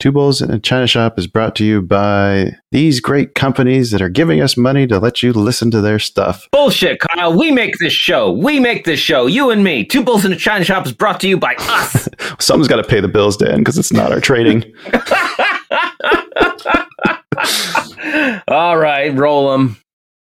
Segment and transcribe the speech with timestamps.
[0.00, 4.00] Two Bulls in a China Shop is brought to you by these great companies that
[4.00, 6.48] are giving us money to let you listen to their stuff.
[6.52, 7.36] Bullshit, Kyle.
[7.36, 8.32] We make this show.
[8.32, 9.26] We make this show.
[9.26, 9.84] You and me.
[9.84, 12.08] Two Bulls in a China Shop is brought to you by us.
[12.40, 14.64] Someone's got to pay the bills, Dan, because it's not our trading.
[18.48, 19.76] All right, roll them.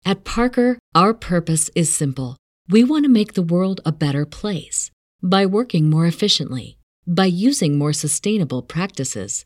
[0.04, 2.36] At Parker, our purpose is simple.
[2.68, 4.92] We want to make the world a better place
[5.24, 6.78] by working more efficiently,
[7.08, 9.46] by using more sustainable practices,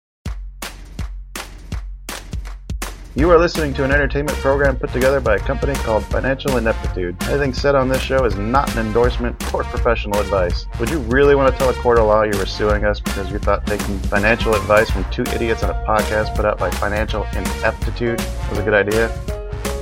[3.13, 7.21] You are listening to an entertainment program put together by a company called Financial Ineptitude.
[7.23, 10.65] Anything said on this show is not an endorsement or professional advice.
[10.79, 13.29] Would you really want to tell a court of law you were suing us because
[13.29, 17.25] you thought taking financial advice from two idiots on a podcast put out by Financial
[17.33, 18.17] Ineptitude
[18.49, 19.09] was a good idea?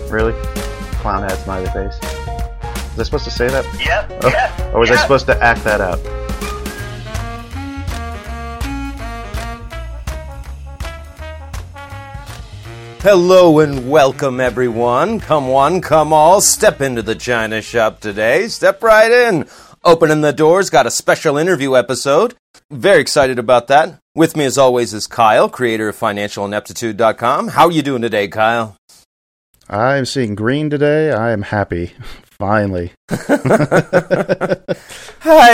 [0.09, 0.33] Really?
[0.93, 1.99] Clown hat smiley face.
[2.01, 3.63] Was I supposed to say that?
[3.79, 4.23] Yep.
[4.23, 5.99] Oh, yeah, or was I supposed to act that out?
[13.01, 15.21] Hello and welcome, everyone.
[15.21, 16.41] Come one, come all.
[16.41, 18.49] Step into the China shop today.
[18.49, 19.47] Step right in.
[19.85, 22.35] Opening the doors, got a special interview episode.
[22.69, 23.97] Very excited about that.
[24.15, 27.47] With me, as always, is Kyle, creator of FinancialIneptitude.com.
[27.47, 28.75] How are you doing today, Kyle?
[29.69, 31.13] I'm seeing green today.
[31.13, 31.93] I am happy.
[32.37, 32.91] Finally.
[33.09, 34.67] Hi,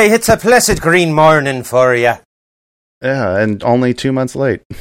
[0.05, 2.13] it's a blessed green morning for you.
[3.03, 4.63] Yeah, and only two months late.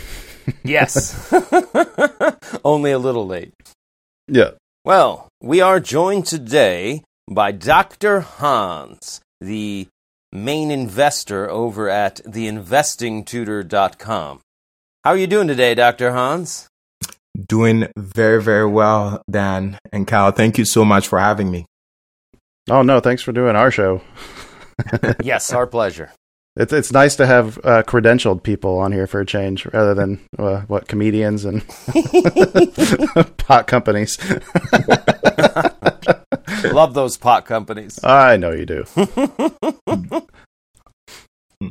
[0.62, 1.32] Yes.
[2.64, 3.52] Only a little late.
[4.28, 4.50] Yeah.
[4.84, 8.20] Well, we are joined today by Dr.
[8.20, 9.88] Hans, the
[10.32, 14.40] main investor over at theinvestingtutor.com.
[15.04, 16.12] How are you doing today, Dr.
[16.12, 16.68] Hans?
[17.48, 20.30] Doing very, very well, Dan and Kyle.
[20.32, 21.66] Thank you so much for having me.
[22.70, 24.00] Oh no, thanks for doing our show.
[25.22, 26.12] yes, our pleasure.
[26.56, 30.20] It's it's nice to have uh, credentialed people on here for a change, rather than
[30.38, 31.66] uh, what comedians and
[33.38, 34.16] pot companies.
[36.72, 37.98] Love those pot companies.
[38.04, 38.84] I know you do.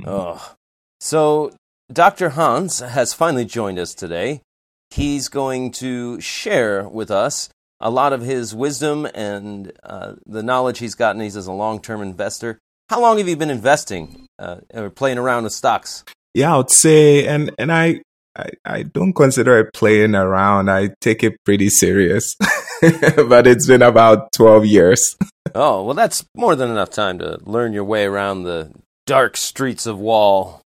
[0.05, 0.55] Oh.
[1.00, 1.51] So,
[1.91, 2.29] Dr.
[2.29, 4.41] Hans has finally joined us today.
[4.89, 10.79] He's going to share with us a lot of his wisdom and uh, the knowledge
[10.79, 11.21] he's gotten.
[11.21, 12.59] He's as a long term investor.
[12.94, 16.04] How long have you been investing uh, or playing around with stocks?
[16.36, 18.04] Yeah, I would say, and and I,
[18.38, 20.70] I, I don't consider it playing around.
[20.70, 22.36] I take it pretty serious,
[22.81, 25.16] but it's been about twelve years.
[25.56, 28.72] Oh, well, that's more than enough time to learn your way around the
[29.06, 30.62] dark streets of Wall.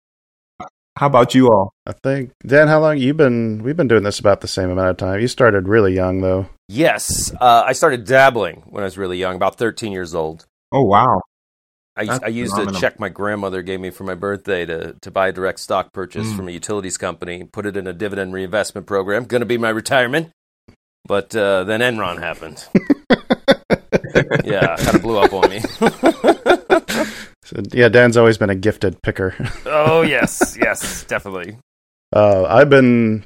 [0.96, 1.74] How about you all?
[1.88, 3.64] I think Dan, how long you been?
[3.64, 5.22] We've been doing this about the same amount of time.
[5.22, 6.48] You started really young though.
[6.68, 10.46] Yes, uh, I started dabbling when I was really young, about 13 years old.
[10.72, 11.22] Oh wow!
[11.98, 15.30] I, I used a check my grandmother gave me for my birthday to, to buy
[15.30, 16.36] a direct stock purchase Mm.
[16.36, 19.24] from a utilities company, put it in a dividend reinvestment program.
[19.26, 20.32] Going to be my retirement.
[21.08, 22.68] But uh, then Enron happened.
[24.44, 25.62] yeah, kind of blew up on me.
[27.46, 29.36] So, yeah, Dan's always been a gifted picker.
[29.68, 31.60] oh, yes, yes, definitely.
[32.12, 33.24] Uh, I've been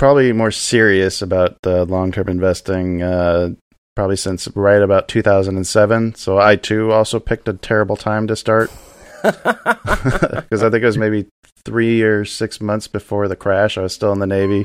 [0.00, 3.50] probably more serious about the long term investing uh,
[3.94, 6.14] probably since right about 2007.
[6.14, 8.70] So I too also picked a terrible time to start
[9.22, 11.26] because I think it was maybe
[11.64, 13.78] three or six months before the crash.
[13.78, 14.64] I was still in the Navy,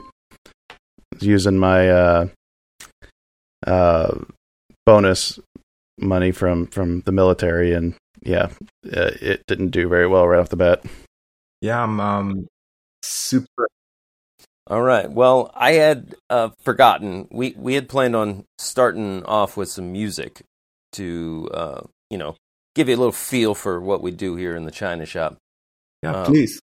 [1.20, 2.28] using my uh,
[3.66, 4.20] uh,
[4.86, 5.40] bonus
[6.00, 8.50] money from from the military, and yeah,
[8.86, 10.84] uh, it didn't do very well right off the bat.
[11.62, 12.48] Yeah, I'm um
[13.04, 13.68] super.
[14.70, 15.10] All right.
[15.10, 17.28] Well, I had uh, forgotten.
[17.32, 20.42] We we had planned on starting off with some music
[20.94, 22.36] to, uh, you know,
[22.76, 25.38] give you a little feel for what we do here in the China shop.
[26.04, 26.60] Yeah, Um, please.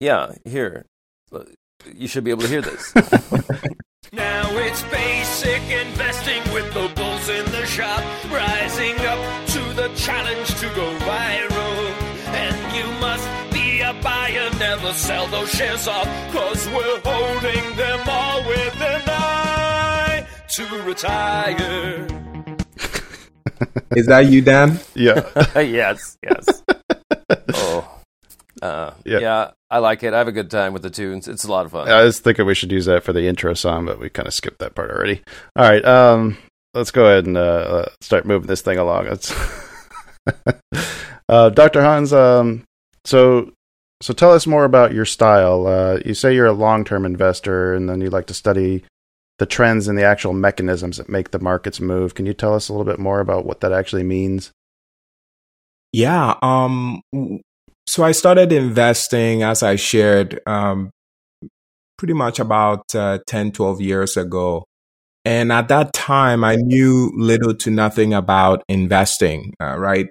[0.00, 0.86] Yeah, here.
[1.32, 1.44] Uh,
[1.94, 2.92] You should be able to hear this.
[4.12, 8.00] Now it's basic investing with the bulls in the shop,
[8.30, 10.53] rising up to the challenge
[14.84, 20.82] buyer, never sell those shares off, cause we're holding them all with an eye to
[20.82, 22.06] retire.
[23.96, 24.78] Is that you, Dan?
[24.94, 25.28] Yeah.
[25.60, 26.62] yes, yes.
[27.54, 28.00] oh,
[28.62, 29.18] uh, Yeah.
[29.18, 29.50] yeah.
[29.70, 30.14] I like it.
[30.14, 31.26] I have a good time with the tunes.
[31.26, 31.88] It's a lot of fun.
[31.88, 34.34] I was thinking we should use that for the intro song, but we kind of
[34.34, 35.20] skipped that part already.
[35.56, 35.84] All right.
[35.84, 36.36] Um,
[36.74, 39.06] let's go ahead and uh, uh, start moving this thing along.
[39.06, 39.32] Let's
[41.28, 41.82] uh, Dr.
[41.82, 42.62] Hans, um,
[43.04, 43.50] so
[44.04, 45.66] so tell us more about your style.
[45.66, 48.84] Uh, you say you're a long-term investor, and then you like to study
[49.38, 52.14] the trends and the actual mechanisms that make the markets move.
[52.14, 54.52] Can you tell us a little bit more about what that actually means?
[55.90, 56.34] Yeah.
[56.42, 57.00] Um.
[57.86, 60.90] So I started investing, as I shared, um,
[61.96, 64.64] pretty much about uh, 10, 12 years ago.
[65.24, 70.10] And at that time, I knew little to nothing about investing, uh, right?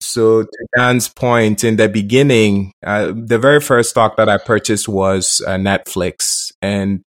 [0.00, 4.88] So to Dan's point, in the beginning, uh, the very first stock that I purchased
[4.88, 7.02] was uh, Netflix, and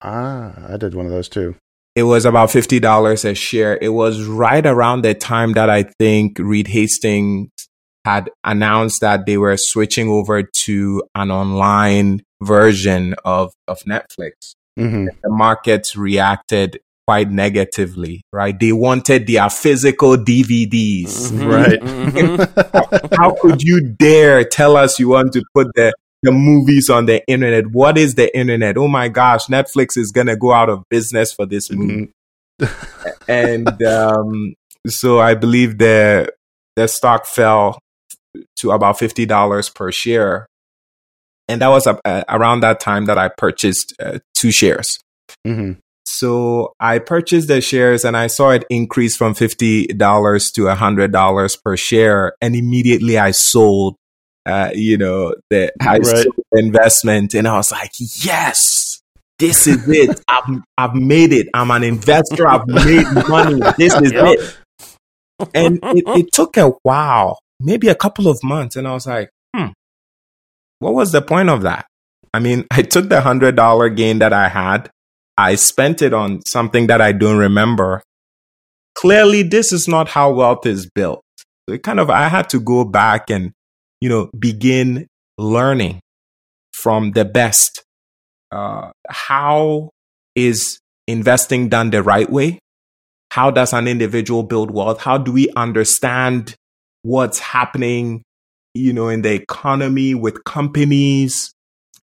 [0.00, 1.56] Ah, I did one of those too.
[1.96, 3.76] it was about fifty dollars a share.
[3.80, 7.50] It was right around the time that I think Reed Hastings
[8.04, 14.54] had announced that they were switching over to an online version of of Netflix.
[14.78, 16.78] hmm The markets reacted
[17.08, 18.60] quite negatively, right?
[18.60, 21.30] They wanted their physical DVDs.
[21.32, 21.80] Mhm, Right.
[21.80, 23.16] mhm.
[23.16, 27.22] How could you dare tell us you want to put the the movies on the
[27.26, 27.64] internet?
[27.72, 28.76] What is the internet?
[28.76, 32.10] Oh my gosh, Netflix is gonna go out of business for this movie
[32.60, 32.68] Mhm.
[33.28, 34.54] and um,
[34.86, 36.30] so I believe the
[36.76, 37.78] the stock fell
[38.56, 40.46] to about fifty dollars per share,
[41.48, 44.86] and that was uh, around that time that I purchased uh, two shares.
[45.46, 45.78] Mhm.
[46.08, 51.12] So I purchased the shares and I saw it increase from fifty dollars to hundred
[51.12, 53.96] dollars per share, and immediately I sold.
[54.46, 56.02] Uh, you know the Right.
[56.02, 59.00] the investment, and I was like, yes.
[59.38, 60.20] This is it.
[60.28, 61.46] I've, I've made it.
[61.54, 62.48] I'm an investor.
[62.48, 63.60] I've made money.
[63.78, 64.24] This is Yep.
[64.38, 64.58] it
[65.54, 69.30] and it, it took a while, maybe a couple of months, and I was like,
[69.54, 69.66] hmm,
[70.78, 71.86] what was the point of that?
[72.34, 74.90] I mean, I took the hundred dollar gain that I had,
[75.38, 78.02] I spent it on something that I don't remember.
[78.94, 81.22] Clearly, this is not how wealth is built.
[81.68, 83.52] So it kind of I had to go back and
[84.00, 85.06] you know begin
[85.38, 86.00] learning
[86.72, 87.84] from the best.
[88.50, 89.90] Uh, how
[90.34, 92.58] is investing done the right way?
[93.30, 96.54] how does an individual build wealth how do we understand
[97.02, 98.22] what's happening
[98.74, 101.52] you know in the economy with companies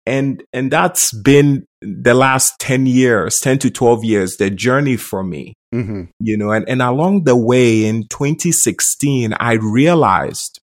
[0.04, 5.22] and and that's been the last 10 years 10 to 12 years the journey for
[5.22, 6.08] me Mhm.
[6.20, 10.60] you know and, and along the way in 2016 i realized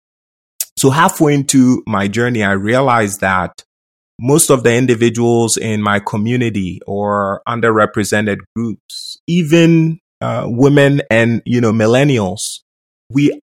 [0.80, 3.64] so halfway into my journey i realized that
[4.20, 11.60] most of the individuals in my community or underrepresented groups even uh, women and you
[11.62, 12.62] know millennials
[13.12, 13.40] we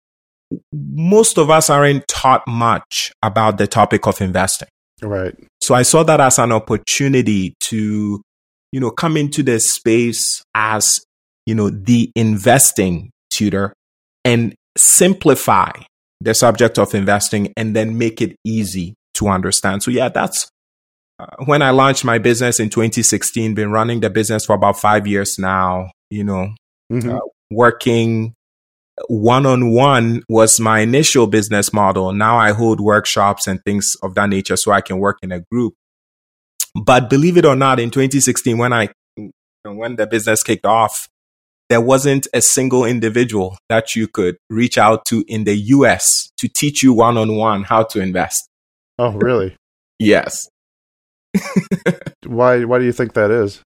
[0.72, 4.68] most of us aren't taught much about the topic of investing
[5.02, 5.34] Right.
[5.62, 8.20] so I saw that as an opportunity to,
[8.72, 10.88] you know, come into this space as,
[11.46, 13.72] you know, the investing tutor
[14.24, 15.70] and simplify
[16.20, 19.82] the subject of investing and then make it easy to understand.
[19.82, 20.48] So yeah, that's
[21.20, 25.06] uh, when I launched my business in 2016, been running the business for about five
[25.06, 26.54] years now, you know,
[26.92, 27.16] Mhm.
[27.16, 27.20] uh,
[27.50, 28.34] working
[29.08, 32.12] one on one was my initial business model.
[32.12, 35.40] Now I hold workshops and things of that nature so I can work in a
[35.52, 35.74] group.
[36.74, 38.88] But believe it or not, in 2016, when I
[39.64, 41.08] when the business kicked off,
[41.68, 46.48] there wasn't a single individual that you could reach out to in the US to
[46.48, 48.48] teach you one on one how to invest.
[48.98, 49.56] Oh, really?
[50.00, 50.48] Yes.
[52.24, 52.62] Why?
[52.62, 53.60] Why do you think that is?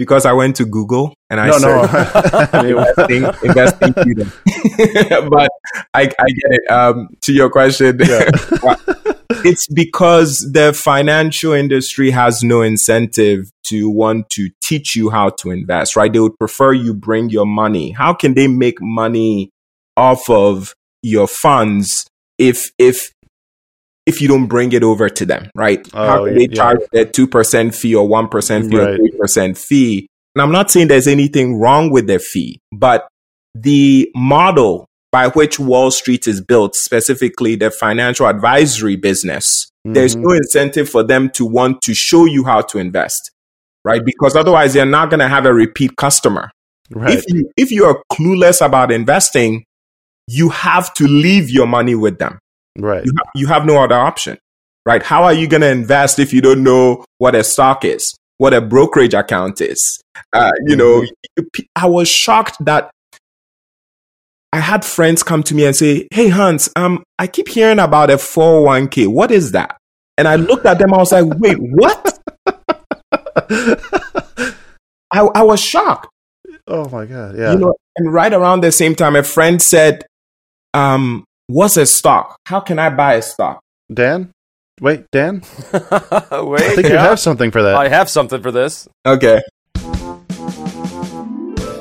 [0.00, 1.86] Because I went to Google and I no, no.
[1.86, 4.32] searched mean, investing, investing freedom.
[5.28, 5.50] but
[5.92, 6.70] I, I get it.
[6.70, 8.30] Um, to your question, Yeah.
[9.44, 15.50] it's because the financial industry has no incentive to want to teach you how to
[15.50, 16.10] invest, right?
[16.10, 17.90] They would prefer you bring your money.
[17.90, 19.50] How can they make money
[19.98, 22.06] off of your funds
[22.38, 23.12] if if
[24.10, 25.80] if you don't bring it over to them, right?
[25.92, 26.54] How Oh, can they yeah.
[26.60, 30.06] charge that two percent fee or one percent fee or three percent fee?
[30.34, 33.08] And I'm not saying there's anything wrong with the fee, but
[33.54, 40.22] the model by which Wall Street is built, specifically the financial advisory business, there's Mhm.
[40.22, 43.32] no incentive for them to want to show you how to invest,
[43.84, 44.02] right?
[44.04, 46.50] Because otherwise they're not going to have a repeat customer.
[46.92, 47.16] right.
[47.18, 49.64] If you if you are clueless about investing,
[50.28, 52.38] you have to leave your money with them.
[52.82, 53.04] Right.
[53.04, 54.38] You, ha- you have no other option,
[54.86, 55.02] right?
[55.02, 58.54] How are you going to invest if you don't know what a stock is, what
[58.54, 60.00] a brokerage account is?
[60.32, 61.04] Uh, you know,
[61.76, 62.90] I was shocked that
[64.52, 68.10] I had friends come to me and say, Hey, Hans, um, I keep hearing about
[68.10, 69.06] a 401k.
[69.06, 69.76] What is that?
[70.18, 70.92] And I looked at them.
[70.92, 72.18] I was like, wait, what?
[75.12, 76.08] I, I was shocked.
[76.66, 77.36] Oh my god!
[77.36, 77.52] Yeah.
[77.52, 80.04] You know, and right around the same time, a friend said,
[80.72, 82.38] um, what's a stock?
[82.46, 83.60] How can I buy a stock?
[83.92, 84.30] Dan,
[84.80, 85.42] wait, Dan.
[85.72, 87.74] Wait, I think you have something for that.
[87.74, 88.88] I have something for this.
[89.04, 89.40] Okay.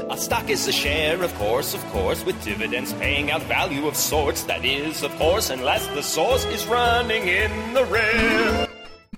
[0.10, 3.96] A stock is a share, of course, of course, with dividends paying out value of
[3.96, 4.44] sorts.
[4.44, 8.69] That is, of course, unless the source is running in the red.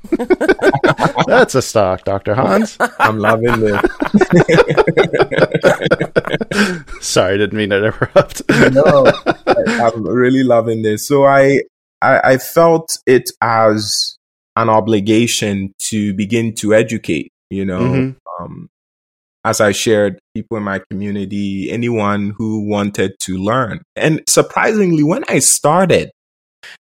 [1.27, 2.77] That's a stock, Doctor Hans.
[2.99, 3.81] I'm loving this.
[7.01, 8.41] Sorry, didn't mean to interrupt.
[8.73, 9.05] no,
[9.47, 11.07] I, I'm really loving this.
[11.07, 11.61] So I,
[12.01, 14.17] I, I felt it as
[14.55, 17.31] an obligation to begin to educate.
[17.49, 18.15] You know, Mhm.
[18.39, 18.69] um,
[19.43, 23.81] as I shared, people in my community, anyone who wanted to learn.
[23.95, 26.11] And surprisingly, when I started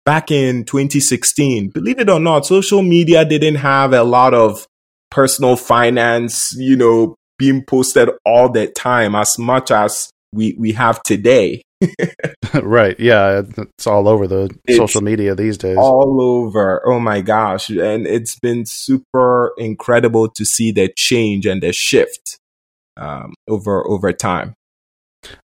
[0.05, 4.67] back in 2016, believe it or not, social media didn't have a lot of
[5.11, 11.03] personal finance, you know, being posted all the time as much as we, we have
[11.03, 11.63] today.
[12.63, 12.99] right?
[12.99, 15.77] Yeah, it's all over the It's social media these days.
[15.77, 16.81] all over.
[16.87, 17.71] Oh my gosh.
[17.71, 22.39] And it's been super incredible to see the change and the shift
[22.97, 24.55] um, over over time.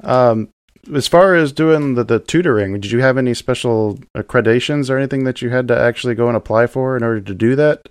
[0.04, 0.50] Um,
[0.94, 5.24] as far as doing the, the tutoring, did you have any special accreditations or anything
[5.24, 7.88] that you had to actually go and apply for in order to do that?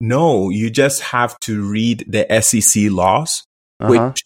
[0.00, 3.44] No, you just have to read the SEC laws,
[3.80, 3.90] Uh-huh.
[4.10, 4.22] which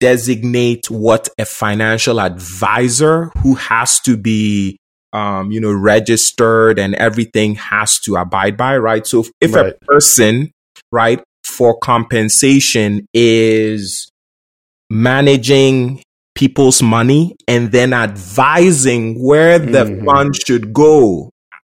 [0.00, 4.76] designate what a financial advisor who has to be
[5.12, 9.66] um, you know registered and everything has to abide by right so if, if Right.
[9.74, 10.50] a person
[10.92, 14.08] right for compensation is
[14.90, 16.02] managing
[16.34, 20.04] people's money and then advising where the Mhm.
[20.04, 21.30] fund should go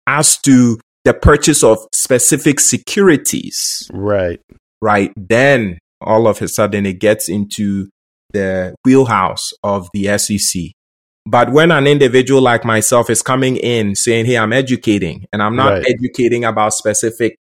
[0.07, 4.39] as to the purchase of specific securities Right.
[4.81, 5.11] right?
[5.15, 7.87] Then all of a sudden it gets into
[8.33, 10.73] the wheelhouse of the SEC.
[11.25, 15.55] But when an individual like myself is coming in saying, Hey, I'm educating, and I'm
[15.55, 15.85] not Right.
[15.87, 17.35] educating about specific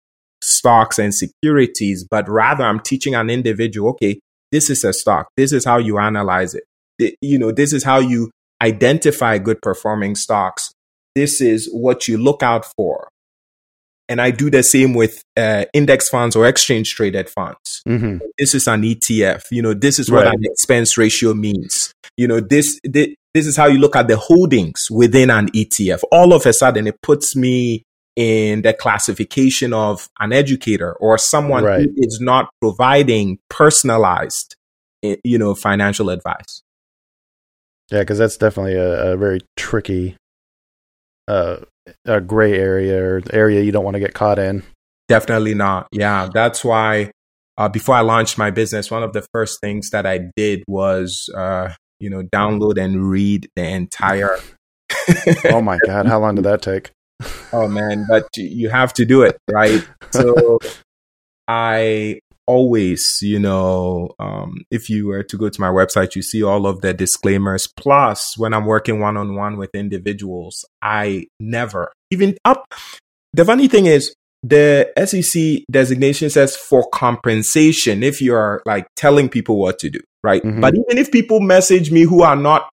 [0.42, 4.20] stocks and securities, but rather I'm teaching an individual, okay,
[4.52, 5.28] this is a stock.
[5.36, 6.64] This is how you analyze it.
[6.98, 8.30] You know, this is how you
[8.62, 10.70] identify good performing stocks.
[11.14, 13.08] This is what you look out for.
[14.08, 17.82] And I do the same with uh, index funds or exchange traded funds.
[17.86, 19.44] hmm This is an ETF.
[19.50, 20.34] You know, this is what Right.
[20.34, 21.92] an expense ratio means.
[22.16, 26.02] You know, this, this this is how you look at the holdings within an ETF.
[26.12, 27.82] All of a sudden, it puts me
[28.14, 31.80] in the classification of an educator or someone Right.
[31.80, 34.54] who is not providing personalized,
[35.02, 36.62] eh, you know, financial advice.
[37.90, 40.16] Yeah, because that's definitely a, a very tricky,
[41.28, 41.56] uh,
[42.06, 44.62] a gray area or area you don't want to get caught in.
[45.08, 45.86] Definitely not.
[45.92, 47.10] Yeah, that's why.
[47.56, 51.28] Uh, before I launched my business, one of the first things that I did was,
[51.36, 54.38] uh, you know, download and read the entire.
[55.46, 56.90] Oh my god, how long did that take?
[57.52, 59.86] oh man, but you- you have to do it, right?
[60.12, 60.58] So
[61.48, 66.42] I always, you know, um, if you were to go to my website, you see
[66.42, 67.66] all of the disclaimers.
[67.76, 72.72] Plus, when I'm working one on one with individuals, I never even up.
[73.32, 79.58] The funny thing is, the SEC designation says for compensation if you're like telling people
[79.58, 80.42] what to do, right?
[80.42, 80.60] Mhm.
[80.60, 82.68] But even if people message me who are not,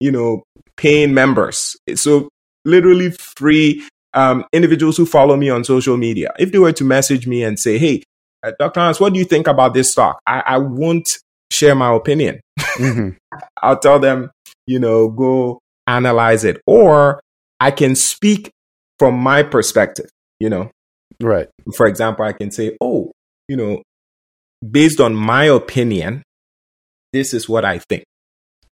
[0.00, 0.42] you know,
[0.78, 2.30] paying members, so
[2.64, 3.82] literally free
[4.14, 7.58] um, individuals who follow me on social media, if they were to message me and
[7.58, 8.02] say, hey,
[8.44, 8.80] uh, Dr.
[8.80, 10.20] Hans, what do you think about this stock?
[10.26, 11.08] I, I won't
[11.52, 12.40] share my opinion.
[12.58, 13.10] hmm
[13.62, 14.30] I'll tell them,
[14.66, 16.60] you know, go analyze it.
[16.66, 17.20] Or
[17.60, 18.50] I can speak
[18.98, 20.08] from my perspective,
[20.38, 20.70] you know.
[21.20, 21.48] Right.
[21.76, 23.12] For example, I can say, oh,
[23.48, 23.82] you know,
[24.68, 26.22] based on my opinion,
[27.12, 28.04] this is what I think.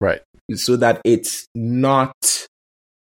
[0.01, 0.21] Right.
[0.53, 2.13] So that it's not,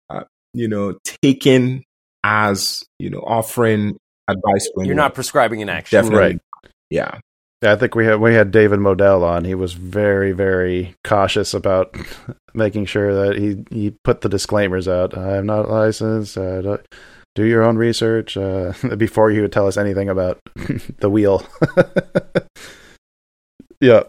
[0.10, 1.84] uh, you know, taken
[2.24, 4.70] as, you know, offering advice.
[4.74, 5.98] When You're not prescribing an action.
[5.98, 6.20] definitely.
[6.20, 6.40] Right.
[6.90, 7.20] Yeah.
[7.62, 9.46] Yeah, I think we had we had David Modell on.
[9.46, 11.96] He was very very cautious about
[12.54, 15.18] making sure that he he put the disclaimers out.
[15.18, 16.38] I am not licensed.
[16.38, 16.86] Uh, don't-
[17.34, 20.40] do your own research uh, before you would tell us anything about
[21.00, 21.46] the wheel.
[23.82, 24.04] yeah.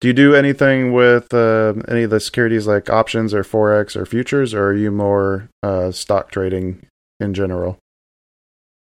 [0.00, 4.06] Do you do anything with uh, any of the securities like options or forex or
[4.06, 6.86] futures, or are you more uh, stock trading
[7.20, 7.78] in general?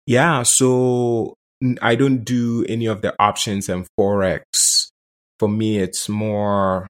[0.06, 1.37] Yeah, so n-
[1.83, 4.43] I don't do any of the options and forex.
[5.38, 6.87] For me, it's more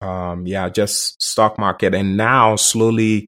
[0.00, 3.26] um, yeah, just stock market, and now slowly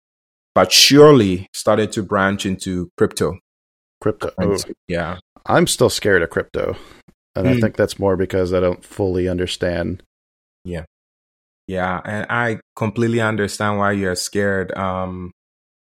[0.55, 3.39] but surely started to branch into crypto.
[4.01, 4.33] Crypto.
[4.39, 4.57] Oh,
[4.89, 6.77] Yeah, I'm still scared of crypto.
[7.37, 7.61] And I Mm.
[7.61, 10.03] think that's more because I don't fully understand.
[10.65, 10.85] Yeah,
[11.67, 14.77] yeah, and I completely understand why you're scared.
[14.77, 15.31] Um,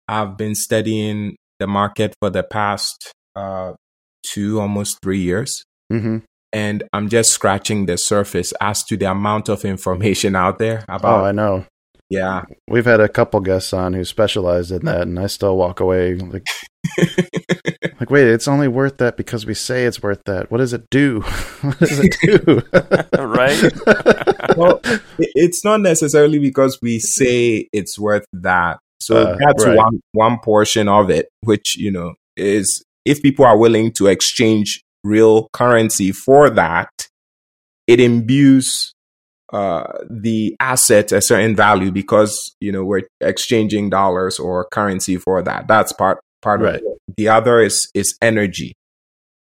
[0.07, 3.73] I've been studying the market for the past uh,
[4.23, 5.63] two, almost three years.
[5.91, 6.17] hmm
[6.55, 10.95] and I'm just scratching the surface as to the amount of information out there Oh,
[10.97, 11.65] about I know.
[12.11, 15.79] yeah We've had a couple guests on who specialized in that, and I still walk
[15.79, 16.43] away like,
[17.99, 20.51] like, wait, it's only worth that because we say it's worth that.
[20.51, 21.21] What does it do?
[21.61, 22.61] what does it do?
[23.17, 23.71] Right?
[24.57, 24.79] well
[25.17, 29.77] it's not necessarily because we say it's worth that so Uh, that's right.
[29.77, 34.81] one one portion of it which you know is if people are willing to exchange
[35.03, 36.89] real currency for that
[37.87, 38.93] it imbues
[39.51, 45.43] uh, the asset a certain value because you know we're exchanging dollars or currency for
[45.43, 45.67] that.
[45.67, 46.75] That's part part Right.
[46.75, 46.97] of it.
[47.17, 48.73] The other is is energy,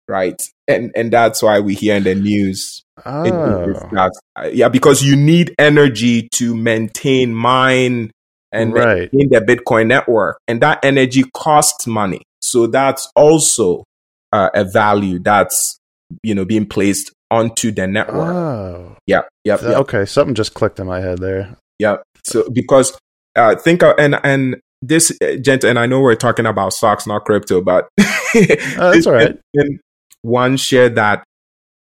[0.08, 0.40] right?
[0.66, 2.82] And and that's why we hear in the news.
[3.06, 8.10] oh, uh, yeah, because you need energy to maintain, mine,
[8.50, 9.10] and Right.
[9.12, 12.22] maintain the Bitcoin network, and that energy costs money.
[12.50, 13.84] So that's also
[14.32, 15.78] uh, a value that's
[16.22, 18.34] you know being placed onto the network.
[18.34, 18.96] oh.
[19.06, 21.56] Yeah, yep, yep, Okay, something just clicked in my head there.
[21.78, 21.98] Yeah.
[22.24, 22.96] So because
[23.36, 27.06] uh, think of, and and this uh, gent, and I know we're talking about stocks,
[27.06, 29.38] not crypto, but Oh, that's all right.
[30.22, 31.24] One share that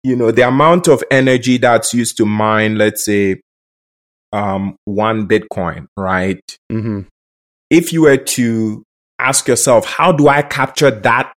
[0.04, 3.42] you know the amount of energy that's used to mine, let's say,
[4.34, 6.42] um, one Bitcoin, right?
[6.72, 7.02] hmm
[7.70, 8.84] If you were to
[9.20, 11.34] ask yourself, how do I capture that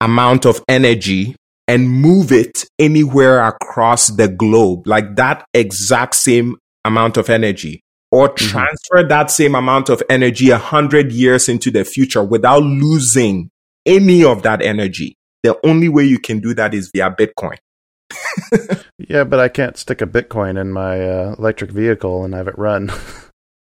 [0.00, 1.34] amount of energy
[1.68, 7.80] and move it anywhere across the globe, like that exact same amount of energy,
[8.12, 13.50] or transfer that same amount of energy a hundred years into the future without losing
[13.84, 15.16] any of that energy?
[15.42, 17.56] The only way you can do that is via Bitcoin.
[19.08, 22.58] Yeah, but I can't stick a Bitcoin in my uh, electric vehicle and have it
[22.58, 22.90] run.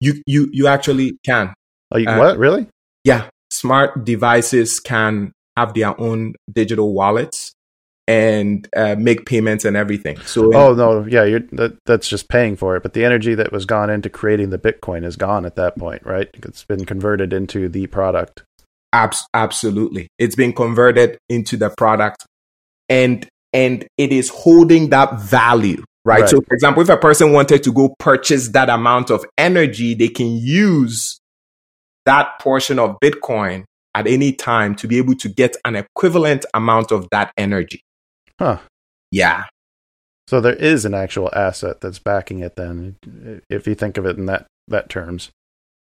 [0.01, 1.55] You you you actually can.
[1.93, 2.37] oh, you, Uh, what?
[2.37, 2.67] Really?
[3.05, 7.55] Yeah, smart devices can have their own digital wallets
[8.07, 10.19] and uh, make payments and everything.
[10.21, 12.83] So Oh no, yeah, you're that, that's just paying for it.
[12.83, 16.05] But the energy that was gone into creating the Bitcoin is gone at that point,
[16.05, 16.29] right?
[16.35, 18.45] It's been converted into the product.
[18.93, 20.09] Abs- absolutely.
[20.19, 22.27] It's been converted into the product
[22.89, 26.23] and and it is holding that value, right?
[26.23, 26.29] Right.
[26.29, 30.09] So for example, if a person wanted to go purchase that amount of energy, they
[30.09, 31.21] can use
[32.07, 33.65] that portion of Bitcoin
[33.95, 37.81] at any time to be able to get an equivalent amount of that energy.
[38.39, 38.59] Huh.
[39.11, 39.45] Yeah.
[40.27, 42.57] So there is an actual asset that's backing it.
[42.57, 42.97] Then,
[43.51, 45.31] if you think of it in that that terms,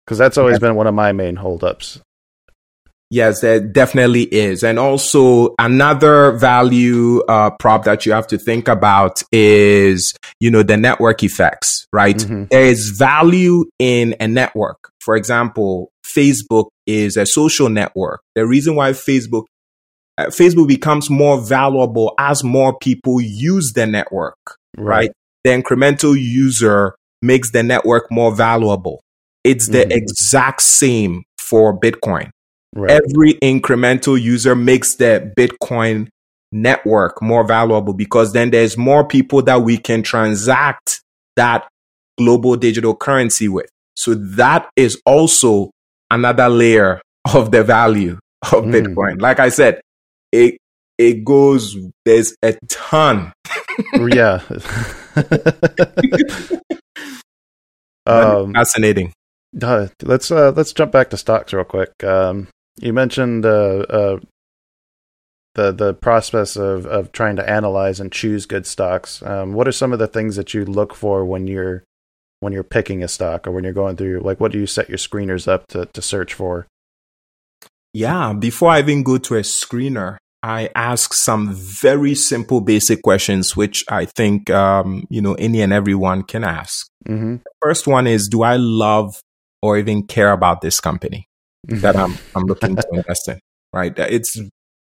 [0.06, 2.02] because that's always been one of my main holdups.
[3.12, 4.64] Yes, there definitely is.
[4.64, 10.64] And also another value uh, prop that you have to think about is, you know,
[10.64, 12.18] the network effects, right?
[12.18, 12.50] Mhm.
[12.50, 14.90] There is value in a network.
[15.00, 18.22] For example, Facebook is a social network.
[18.36, 19.44] The reason why Facebook
[20.18, 24.38] uh, Facebook becomes more valuable as more people use the network,
[24.78, 25.10] right?
[25.44, 29.02] The incremental user makes the network more valuable.
[29.44, 29.92] It's the Mhm.
[29.92, 32.30] exact same for Bitcoin
[32.76, 32.92] Right.
[32.92, 36.08] every incremental user makes the Bitcoin
[36.52, 41.02] network more valuable because then there's more people that we can transact
[41.36, 41.68] that
[42.20, 43.68] global digital currency with.
[43.96, 45.72] So that is also
[46.14, 47.02] another layer
[47.34, 48.18] of the value
[48.52, 48.74] of Mm.
[48.74, 49.22] Bitcoin.
[49.22, 49.82] Like I said,
[50.32, 50.58] it
[50.98, 53.34] it goes there's a ton.
[53.96, 54.42] yeah.
[58.06, 59.14] um, Fascinating.
[59.62, 61.92] Uh, let's uh, let's jump back to stocks real quick.
[62.04, 62.48] Um,
[62.80, 64.20] you mentioned uh, uh,
[65.56, 69.22] the the process of, of trying to analyze and choose good stocks.
[69.24, 71.84] Um, what are some of the things that you look for when you're
[72.44, 74.90] when you're picking a stock or when you're going through like what do you set
[74.90, 76.68] your screeners up to, to search for?
[77.94, 83.56] Yeah, before I even go to a screener, I ask some very simple, basic questions,
[83.56, 86.88] which I think um, you know any and everyone can ask.
[87.08, 87.38] Mm-hmm.
[87.62, 89.16] First one is, do I love
[89.62, 91.28] or even care about this company
[91.66, 93.40] that I'm I'm looking to invest in?
[93.72, 94.40] Right, it's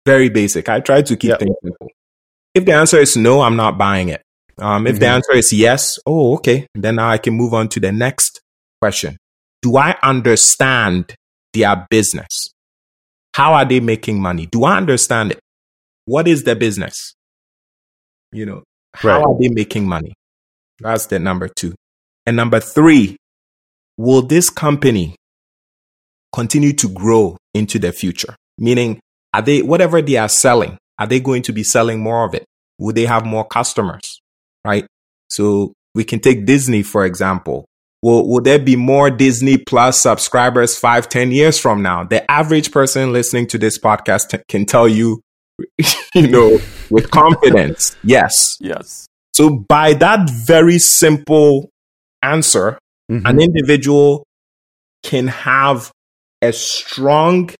[0.07, 0.68] very basic.
[0.68, 1.38] I try to keep Yep.
[1.40, 1.88] things simple.
[2.55, 4.23] If the answer is no, I'm not buying it.
[4.61, 5.14] Um, if the Mhm.
[5.14, 8.40] answer is yes, oh, okay, then now I can move on to the next
[8.81, 9.16] question.
[9.62, 11.14] Do I understand
[11.55, 12.51] their business?
[13.35, 14.46] How are they making money?
[14.46, 15.40] Do I understand it?
[16.05, 17.14] What is the business?
[18.33, 18.62] You know,
[18.94, 19.23] how Right.
[19.25, 20.12] are they making money?
[20.79, 21.75] That's the number two.
[22.27, 23.16] And number three,
[23.96, 25.16] will this company
[26.33, 28.37] continue to grow into the future?
[28.59, 29.01] Meaning,
[29.33, 32.44] are they, whatever they are selling, are they going to be selling more of it?
[32.79, 34.19] Will they have more customers?
[34.64, 34.87] Right?
[35.29, 37.64] So we can take Disney, for example.
[38.03, 42.05] Will, will there be more Disney Plus subscribers five, ten years from now?
[42.05, 45.20] The average person listening to this podcast t- can tell you,
[46.14, 46.59] you know,
[46.90, 48.57] with confidence, yes.
[48.61, 49.07] Yes.
[49.35, 51.70] So by that very simple
[52.23, 52.79] answer,
[53.11, 53.23] Mhm.
[53.29, 54.25] an individual
[55.03, 55.90] can have
[56.42, 57.51] a strong,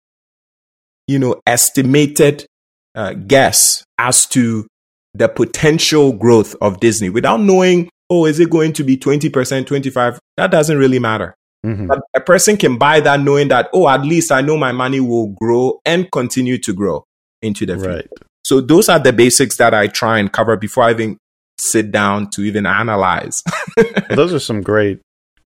[1.07, 2.47] you know, estimated
[2.95, 4.67] uh, guess as to
[5.14, 10.18] the potential growth of Disney without knowing, oh, is it going to be 20%, 25?
[10.37, 11.35] That doesn't really matter.
[11.66, 11.88] Mhm.
[11.88, 15.01] But a person can buy that knowing that, oh, at least I know my money
[15.01, 17.05] will grow and continue to grow
[17.42, 17.90] into the future.
[17.90, 18.09] Right.
[18.44, 21.18] So those are the basics that I try and cover before I even
[21.61, 23.42] sit down to even analyze.
[23.77, 25.01] Well, those are some great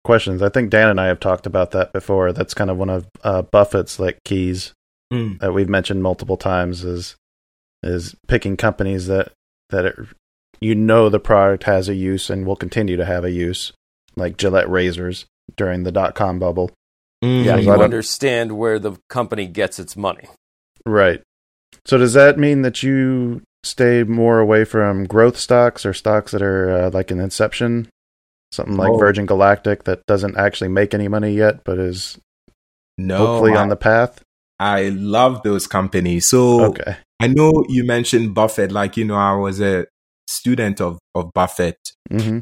[0.04, 0.42] questions.
[0.42, 2.32] I think Dan and I have talked about that before.
[2.32, 4.72] That's kind of one of uh, Buffett's like keys
[5.12, 5.38] Mm.
[5.40, 7.16] that we've mentioned multiple times is
[7.82, 9.32] is picking companies that
[9.72, 10.08] that are,
[10.60, 13.72] you know the product has a use and will continue to have a use,
[14.14, 16.70] like Gillette razors during the dot com bubble.
[17.24, 17.44] Mm.
[17.44, 20.28] Yeah, you understand where the company gets its money.
[20.86, 21.20] Right.
[21.84, 26.42] So does that mean that you stay more away from growth stocks or stocks that
[26.42, 27.88] are uh, like an Inception,
[28.50, 28.98] something like Oh.
[28.98, 32.18] Virgin Galactic that doesn't actually make any money yet, but is
[32.98, 34.22] no, hopefully I, on the path?
[34.58, 36.28] I love those companies.
[36.28, 36.96] So Okay.
[37.22, 39.86] I know you mentioned Buffett, like, you know, I was a
[40.28, 41.76] student of, of Buffett.
[42.10, 42.40] hmm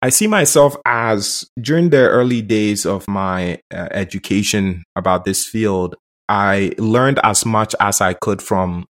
[0.00, 5.96] I see myself as during the early days of my uh, education about this field,
[6.28, 8.86] I learned as much as I could from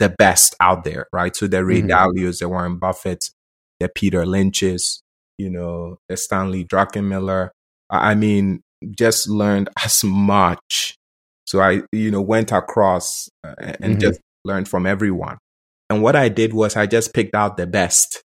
[0.00, 1.36] the best out there, right?
[1.36, 1.90] So the Ray Mhm.
[1.90, 3.24] Dalios, the Warren Buffett,
[3.78, 5.00] the Peter Lynch's,
[5.38, 7.50] you know, the Stanley Druckenmiller.
[7.88, 8.60] I mean,
[8.98, 10.96] just learned as much.
[11.46, 14.00] So I, you know, went across uh, and Mhm.
[14.00, 15.38] just learned from everyone.
[15.90, 18.22] And what I did was I just picked out the best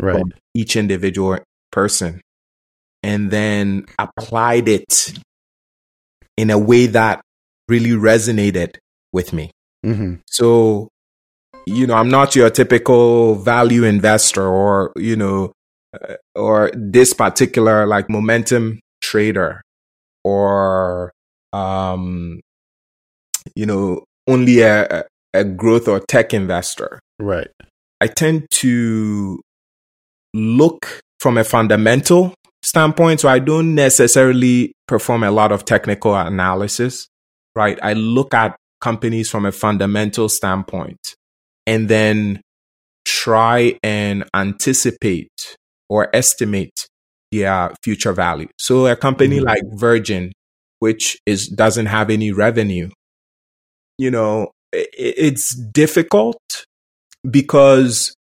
[0.00, 0.14] Right.
[0.16, 1.38] from each individual
[1.72, 2.20] person
[3.02, 5.12] and then applied it
[6.36, 7.20] in a way that
[7.68, 8.76] really resonated
[9.12, 9.50] with me.
[9.84, 10.88] hmm So,
[11.66, 15.52] you know, I'm not your typical value investor or, you know,
[15.92, 19.62] uh, or this particular like momentum trader
[20.24, 21.10] or,
[21.52, 22.40] um,
[23.54, 27.00] you know, only a, a growth or tech investor.
[27.18, 27.48] Right.
[28.00, 29.40] I tend to
[30.34, 33.20] look from a fundamental standpoint.
[33.20, 37.08] So I don't necessarily perform a lot of technical analysis,
[37.56, 37.78] right?
[37.82, 41.00] I look at companies from a fundamental standpoint
[41.66, 42.40] and then
[43.04, 45.56] try and anticipate
[45.88, 46.86] or estimate
[47.32, 48.48] their future value.
[48.58, 49.44] So a company Mhm.
[49.44, 50.32] like Virgin,
[50.78, 52.90] which is doesn't have any revenue,
[53.98, 56.66] you know, it's difficult
[57.28, 58.14] because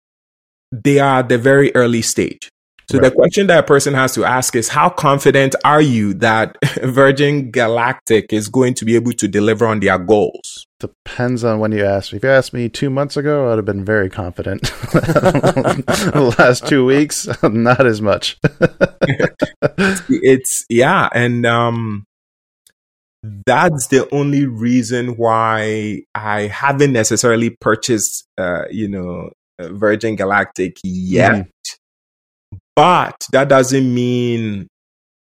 [0.71, 2.49] they are at the very early stage.
[2.87, 6.55] So the question that a person has to ask is how confident are you that
[6.83, 10.67] Virgin Galactic is going to be able to deliver on their goals?
[10.79, 12.17] Depends on when you ask me.
[12.17, 14.61] If you asked me two months ago, I'd have been very confident.
[14.91, 18.37] the last two weeks, not as much.
[20.07, 22.05] It's yeah, and um
[23.45, 30.77] that's the only reason why I haven't necessarily purchased uh, you know, uh, Virgin Galactic
[30.83, 31.47] yet.
[32.75, 34.67] But that doesn't mean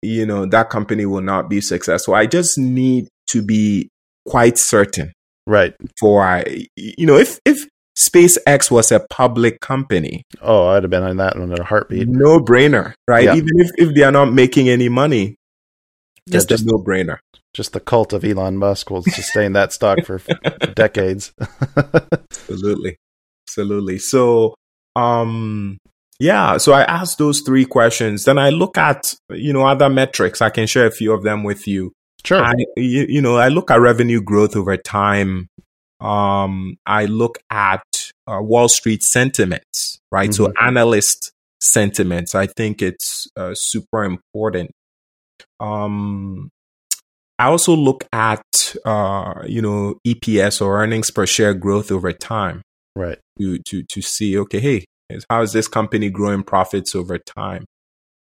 [0.02, 2.14] you know that company will not be successful.
[2.16, 3.90] I just need to be
[4.28, 5.14] quite certain
[5.48, 5.74] right.
[6.00, 11.04] for I you know if if SpaceX was a public company, Oh, I'd have been
[11.04, 12.08] on that one in a heartbeat.
[12.08, 13.26] no brainer, right?
[13.26, 13.36] Yeah.
[13.36, 15.36] Even if, if they are not making any money,
[16.30, 17.20] Yeah, just, no brainer.
[17.54, 20.20] Just the cult of Elon Musk will sustain that stock for
[20.76, 21.34] decades.
[22.50, 22.98] Absolutely.
[23.48, 23.98] Absolutely.
[24.00, 24.56] So,
[24.96, 25.78] um,
[26.20, 28.26] yeah, so I asked those three questions.
[28.26, 30.42] Then I look at, you know, other metrics.
[30.42, 31.94] I can share a few of them with you.
[32.26, 32.44] sure.
[32.44, 35.48] I, you, you know, I look at revenue growth over time.
[36.02, 37.82] Um, I look at
[38.28, 40.34] uh, Wall Street sentiments, right?
[40.34, 40.54] So Mhm.
[40.62, 42.36] analyst sentiments.
[42.36, 44.72] I think it's uh, super important.
[45.60, 46.50] Um,
[47.38, 52.62] I also look at, uh, you know, EPS or earnings per share growth over time.
[52.96, 53.18] Right.
[53.40, 54.86] to to to see okay hey
[55.30, 57.66] how is this company growing profits over time?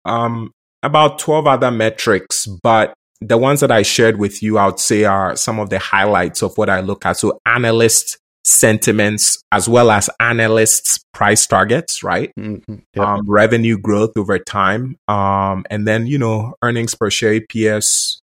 [0.04, 0.50] Um
[0.82, 5.04] about 12 other metrics but the ones that i shared with you i would say
[5.04, 7.16] are some of the highlights of what i look at.
[7.16, 12.31] So analyst sentiments as well as analysts' price targets, right?
[12.38, 12.83] Mhm.
[12.94, 13.05] Yep.
[13.07, 18.20] Um, revenue growth over time, um, and then you know earnings per share EPS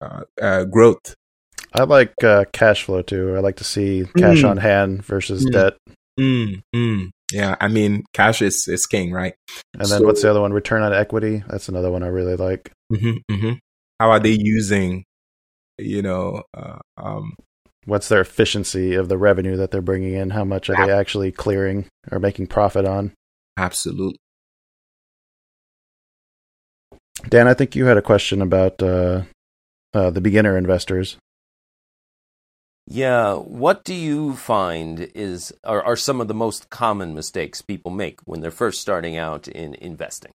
[0.00, 1.14] uh, uh, growth.
[1.72, 3.34] I like uh, cash flow too.
[3.36, 4.50] I like to see cash Mm.
[4.50, 5.52] on hand versus Mm.
[5.52, 5.72] debt.
[6.18, 7.10] Mm, mm.
[7.32, 9.34] Yeah, I mean cash is is king, right?
[9.74, 10.52] And then So- what's the other one?
[10.52, 11.42] Return on equity.
[11.48, 12.72] That's another one I really like.
[12.94, 13.52] hmm hmm
[14.00, 15.04] How are they using,
[15.78, 17.34] you know, uh, um,
[17.86, 20.30] What's their efficiency of the revenue that they're bringing in?
[20.30, 23.12] How much are they actually clearing or making profit on?
[23.56, 24.18] Absolutely.
[27.28, 29.22] Dan, I think you had a question about uh,
[29.94, 31.16] uh, the beginner investors.
[32.88, 37.90] Yeah, what do you find is are, are some of the most common mistakes people
[37.90, 40.30] make when they're first starting out in investing?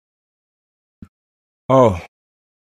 [1.69, 2.01] Oh,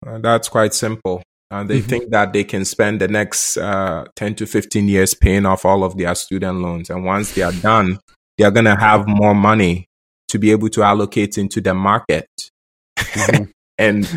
[0.01, 1.23] that's quite simple.
[1.51, 1.85] Uh, they Mhm.
[1.89, 5.83] think that they can spend the next uh, 10 to 15 years paying off all
[5.83, 6.89] of their student loans.
[6.89, 7.99] And once they are done,
[8.37, 9.85] they're going to have more money
[10.29, 12.25] to be able to allocate into the market
[12.97, 13.49] Mhm.
[13.77, 14.09] and,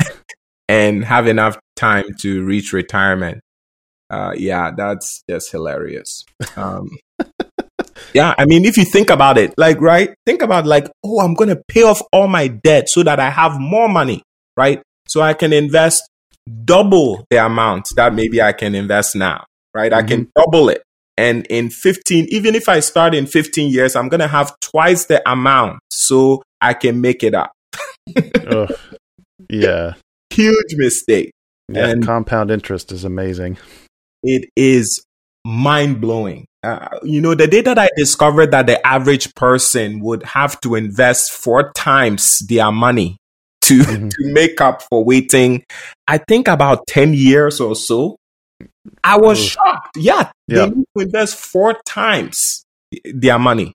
[0.68, 3.40] and have enough time to reach retirement.
[4.10, 6.24] Uh, yeah, that's just hilarious.
[6.56, 6.88] Um,
[8.14, 10.14] yeah, I mean, if you think about it, like, right?
[10.24, 13.30] Think about like, oh, I'm going to pay off all my debt so that I
[13.30, 14.22] have more money,
[14.56, 14.80] right?
[15.08, 16.00] So I can invest
[16.64, 19.92] double the amount that maybe I can invest now, right?
[19.92, 20.82] I can double it.
[21.16, 25.04] And in 15, even if I start in 15 years, I'm going to have twice
[25.04, 27.52] the amount so I can make it up.
[29.48, 29.94] Yeah.
[30.30, 31.30] Huge mistake.
[31.72, 31.86] Yeah.
[31.88, 33.58] And- compound interest is amazing.
[34.22, 35.04] it is
[35.44, 36.46] mind blowing.
[36.62, 40.74] Uh, you know, the day that I discovered that the average person would have to
[40.74, 43.18] invest four times their money
[43.64, 44.10] to, Mhm.
[44.10, 45.64] to make up for waiting,
[46.06, 48.16] I think about 10 years or so,
[49.02, 49.50] I was Oof.
[49.52, 49.96] shocked.
[49.96, 50.66] Yeah, Yeah.
[50.66, 52.64] they need to invest four times
[53.04, 53.72] their money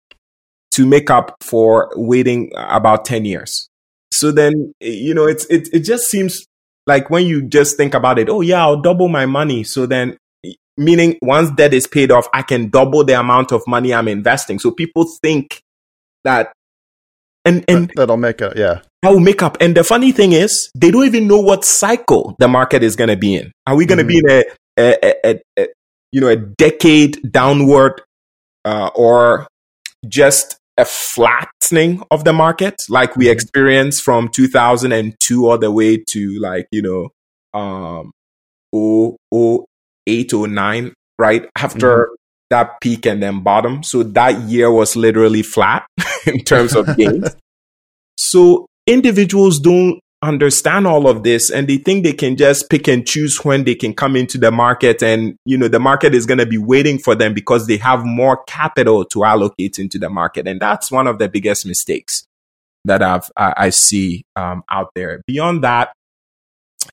[0.72, 3.68] to make up for waiting about 10 years.
[4.14, 6.46] So then, you know, it's, it, it just seems
[6.88, 9.64] like when you just think about it, oh yeah, I'll double my money.
[9.64, 10.18] So then
[10.78, 14.60] meaning once debt is paid off, I can double the amount of money I'm investing.
[14.60, 15.62] So people think
[16.24, 16.52] that,
[17.46, 18.82] and and That'll make a yeah.
[19.02, 19.58] that will make up.
[19.62, 23.10] And the funny thing is, they don't even know what cycle the market is going
[23.10, 23.52] to be in.
[23.66, 24.44] Are we going to be in a,
[24.78, 25.68] a, a, a,
[26.12, 28.02] you know a decade downward,
[28.66, 29.48] uh, or
[30.08, 36.40] just a flattening of the market like we experienced from 2002 all the way to
[36.40, 37.10] like you know
[37.54, 38.12] um
[40.08, 42.10] 08 09 right after
[42.50, 45.86] that peak and then bottom so that year was literally flat
[46.28, 47.36] in terms of gains
[48.18, 53.08] so individuals don't understand all of this and they think they can just pick and
[53.08, 56.38] choose when they can come into the market and you know the market is going
[56.38, 60.46] to be waiting for them because they have more capital to allocate into the market
[60.46, 62.26] and that's one of the biggest mistakes
[62.86, 65.22] that I've, I, I see um, out there.
[65.28, 65.94] Beyond that,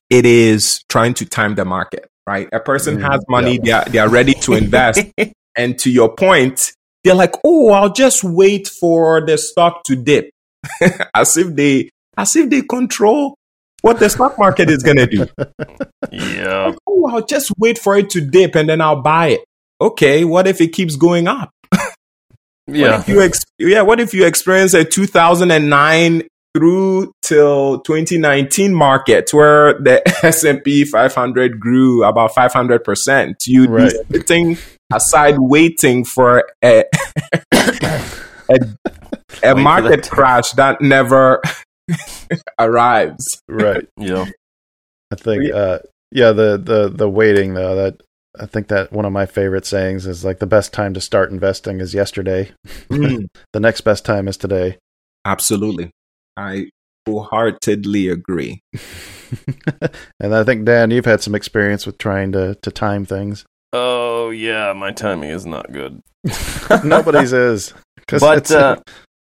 [0.09, 2.09] it is trying to time the market.
[2.25, 3.59] Right, a person Mm, has money; yeah.
[3.63, 4.99] they are they are ready to invest,
[5.55, 6.73] and to your point,
[7.07, 10.29] they're like, "Oh, I'll just wait for the stock to dip,"
[11.15, 13.35] as if they as if they control
[13.81, 15.27] what the stock market is to do.
[16.11, 16.73] Yeah.
[16.87, 19.41] Oh, I'll just wait for it to dip and then I'll buy it.
[19.79, 21.51] Okay, what if it keeps going up?
[22.65, 22.99] What Yeah.
[22.99, 26.23] if you ex- yeah, what if you experience a 2009
[26.55, 33.35] through till 2019 market where the S&P 500 grew about 500%?
[33.45, 33.93] You'd Right.
[34.89, 36.83] Be sitting aside waiting for a
[38.49, 38.59] a,
[39.43, 40.09] a for market that.
[40.09, 41.41] crash that never
[42.59, 43.41] arrives.
[43.47, 43.87] Right.
[43.97, 44.25] Yeah.
[45.11, 45.79] I think uh
[46.11, 48.01] yeah, the the the waiting though, that
[48.39, 51.31] I think that one of my favorite sayings is like the best time to start
[51.31, 52.51] investing is yesterday.
[52.89, 54.77] Mm, The next best time is today.
[55.25, 55.91] absolutely.
[56.37, 56.69] I
[57.07, 58.61] wholeheartedly agree.
[60.19, 63.45] and I think Dan, you've had some experience with trying to to time things.
[63.79, 66.01] Oh yeah, my timing is not good.
[66.83, 67.73] Nobody's is.
[68.07, 68.77] but it's- uh,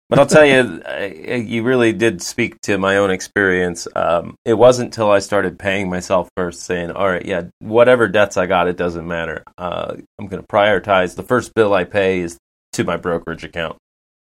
[0.08, 3.88] but I'll tell you, I- you really did speak to my own experience.
[3.96, 8.38] Um, it wasn't until I started paying myself first, saying, "All right, yeah, whatever debts
[8.38, 9.44] I got, it doesn't matter.
[9.58, 11.16] Uh, I'm going to prioritize.
[11.16, 12.38] The first bill I pay is
[12.74, 13.78] to my brokerage account."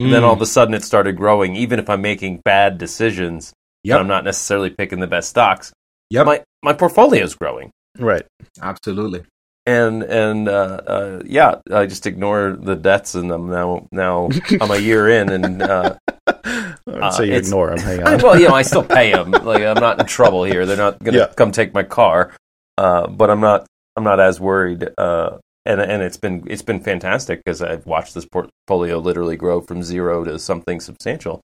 [0.00, 1.54] And then all of a sudden, it started growing.
[1.56, 3.52] Even if I'm making bad decisions,
[3.84, 4.00] and Yep.
[4.00, 5.72] I'm not necessarily picking the best stocks.
[6.10, 6.26] Yep.
[6.26, 7.70] My my portfolio is growing.
[7.98, 8.26] right.
[8.60, 9.22] Absolutely.
[9.68, 14.70] And and uh, uh, yeah, I just ignore the debts, and I'm now now I'm
[14.70, 17.78] a year in, and uh, I'd you it's- ignore them.
[17.78, 18.22] Hang I, on.
[18.22, 19.30] well, you know, I still pay them.
[19.32, 20.64] Like I'm not in trouble here.
[20.66, 21.34] They're not going to Yeah.
[21.36, 22.34] come take my car,
[22.78, 24.88] uh, but I'm not I'm not as worried.
[24.96, 29.60] Uh, and and it's been it's been fantastic because I've watched this portfolio literally grow
[29.60, 31.42] from zero to something substantial.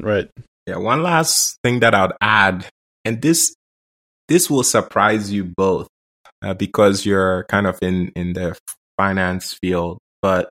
[0.00, 0.30] Right.
[0.66, 0.76] Yeah.
[0.78, 2.66] One last thing that I'd add,
[3.04, 3.54] and this
[4.28, 5.88] this will surprise you both
[6.42, 8.58] uh, because you're kind of in in the
[8.96, 10.48] finance field, but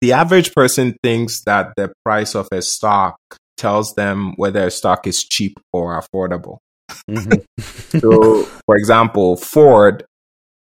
[0.00, 3.16] the average person thinks that the price of a stock
[3.56, 6.58] tells them whether a stock is cheap or affordable.
[7.08, 7.98] Mm-hmm.
[7.98, 10.04] so, for example, Ford,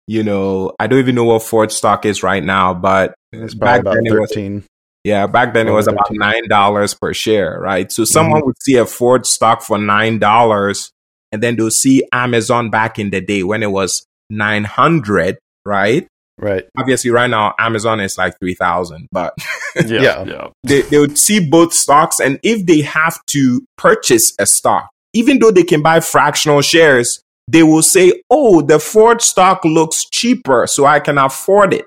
[0.06, 3.80] you know, I don't even know what Ford stock is right now, but it's probably
[3.80, 4.64] about it was-
[5.04, 7.90] yeah, back then it was about nine dollars per share, right?
[7.90, 10.90] So someone would see a Ford stock for nine dollars,
[11.32, 16.06] and then they'll see Amazon back in the day when it was nine hundred, right?
[16.40, 16.64] Right.
[16.78, 19.34] Obviously, right now Amazon is like three thousand, but
[19.86, 20.24] Yeah.
[20.24, 20.48] Yeah.
[20.64, 25.38] They, they would see both stocks, and if they have to purchase a stock, even
[25.38, 30.66] though they can buy fractional shares, they will say, "Oh, the Ford stock looks cheaper,
[30.66, 31.86] so I can afford it."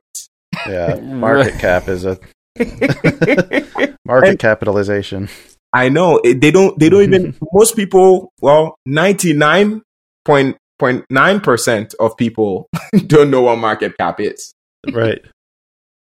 [0.68, 0.96] Yeah.
[1.02, 2.20] Market cap is a
[4.06, 5.30] market And- capitalization.
[5.74, 6.78] I know they don't.
[6.78, 7.14] They don't mm-hmm.
[7.14, 7.38] even.
[7.54, 9.82] Most people, well, ninety nine
[10.26, 12.68] point point nine percent of people
[13.08, 14.54] don't know what market cap is.
[14.92, 15.24] Right.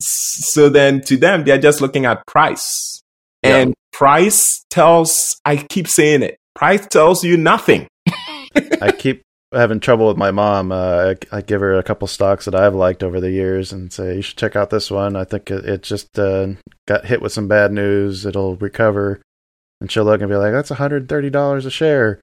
[0.00, 3.00] So then, to them, they're just looking at price,
[3.42, 3.56] Yeah.
[3.58, 5.40] and price tells.
[5.46, 6.36] I keep saying it.
[6.54, 7.86] Price tells you nothing.
[8.82, 9.22] I keep
[9.54, 10.72] having trouble with my mom.
[10.72, 13.90] Uh, I, I give her a couple stocks that I've liked over the years and
[13.92, 15.16] say, you should check out this one.
[15.16, 16.48] I think it, it just uh,
[16.88, 18.26] got hit with some bad news.
[18.26, 19.22] It'll recover.
[19.80, 22.20] And she'll look and be like, that's $130 a share.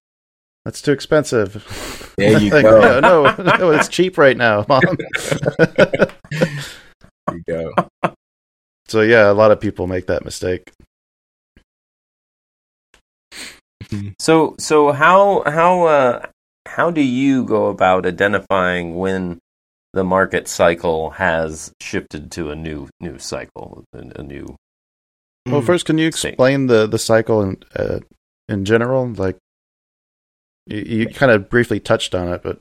[0.66, 2.14] That's too expensive.
[2.18, 3.00] There you Like, go.
[3.00, 4.82] no, no, no, it's cheap right now, mom.
[7.28, 7.74] There you go.
[8.88, 10.72] so, yeah, a lot of people make that mistake.
[14.20, 16.26] So so how how uh,
[16.68, 19.40] how do you go about identifying when
[19.94, 24.56] the market cycle has shifted to a new new cycle, a, a new?
[25.48, 26.30] Well, first, can you Same.
[26.32, 28.00] explain the, the cycle in, uh,
[28.48, 29.12] in general?
[29.12, 29.38] Like,
[30.68, 32.60] you, you kind of briefly touched on it, but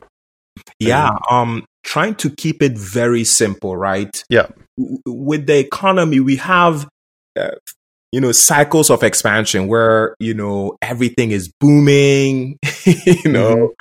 [0.78, 4.22] Yeah, um, trying to keep it very simple, right?
[4.28, 4.48] Yeah.
[5.06, 6.88] With the economy, we have,
[7.38, 7.50] uh,
[8.10, 12.58] you know, cycles of expansion where you know everything is booming.
[12.84, 13.72] you know,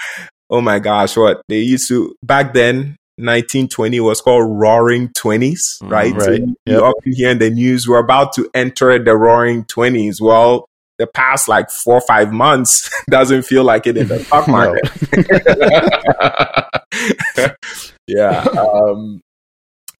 [0.50, 2.96] oh my gosh, what they used to back then.
[3.18, 6.22] 1920 was called Roaring Twenties, Mm, right?
[6.22, 6.76] So you, Yep.
[6.78, 10.20] you often hear in the news we're about to enter the Roaring Twenties.
[10.20, 10.66] Well,
[11.02, 14.88] the past like four or five months doesn't feel like it in the stock market.
[18.08, 18.46] yeah.
[18.58, 19.22] Um,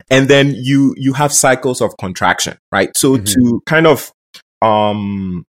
[0.10, 2.90] and then you you have cycles of contraction, right?
[2.96, 3.26] So Mhm.
[3.34, 4.12] to kind of
[4.62, 5.44] um,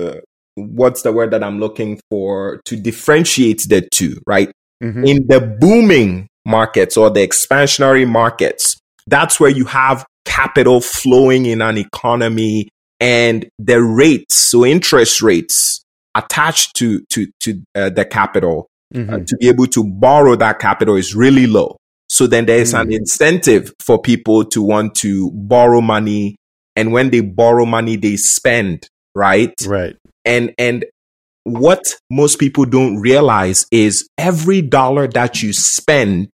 [0.00, 0.16] uh,
[0.54, 4.50] what's the word that I'm looking for to differentiate the two, right?
[4.82, 5.06] Mhm.
[5.06, 11.60] In the booming markets or the expansionary markets, that's where you have capital flowing in
[11.60, 12.68] an economy
[13.00, 19.26] and the rates, so interest rates attached to to to uh, the capital uh, Mhm.
[19.26, 21.76] to be able to borrow that capital is really low.
[22.08, 26.36] So then there is an incentive for people to want to borrow money.
[26.76, 29.52] And when they borrow money, they spend, right?
[29.66, 29.96] Right.
[30.24, 30.84] And, and
[31.42, 36.28] what most people don't realize is every dollar that you spend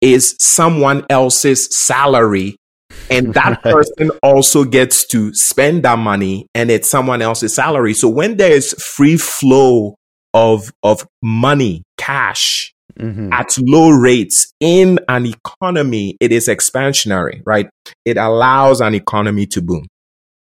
[0.00, 2.56] is someone else's salary.
[3.10, 3.74] And that Right.
[3.74, 7.94] person also gets to spend that money and it's someone else's salary.
[7.94, 9.96] So when there is free flow
[10.34, 17.68] of, of money, cash, hmm at low rates in an economy, it is expansionary, right?
[18.06, 19.86] It allows an economy to boom.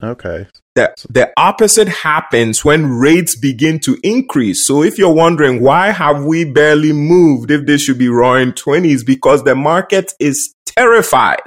[0.03, 0.47] Okay.
[0.75, 4.67] The, the opposite happens when rates begin to increase.
[4.67, 9.05] So if you're wondering why have we barely moved if this should be roaring 20s
[9.05, 11.41] because the market is terrified.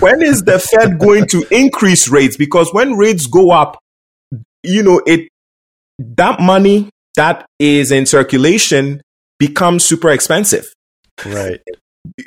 [0.00, 2.36] When is the Fed going to increase rates?
[2.36, 3.78] Because when rates go up,
[4.62, 5.28] you know, it
[5.98, 9.00] that money that is in circulation
[9.38, 10.66] becomes super expensive
[11.24, 11.60] Right.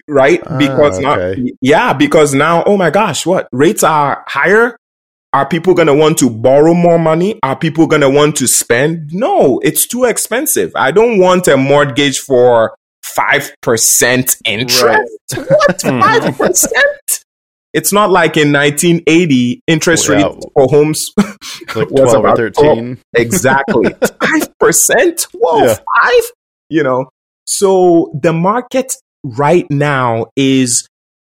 [0.07, 0.41] right?
[0.45, 4.77] Ah, Because now, yeah, because now, oh my gosh, what rates are higher?
[5.33, 7.37] Are people going to want to borrow more money?
[7.43, 9.09] Are people going to want to spend?
[9.11, 10.71] No, it's too expensive.
[10.75, 12.75] I don't want a mortgage for
[13.17, 15.11] 5% interest.
[15.35, 15.77] What?
[15.83, 16.73] 5%?
[17.73, 20.15] It's not like in 1980, interest Yeah.
[20.27, 21.11] rates for homes
[21.75, 22.97] Like was 12 or about 13.
[23.15, 25.27] exactly five percent.
[25.33, 25.75] Whoa, Yeah.
[26.01, 26.23] five.
[26.69, 27.09] You know,
[27.45, 28.93] so the market
[29.23, 30.87] right now is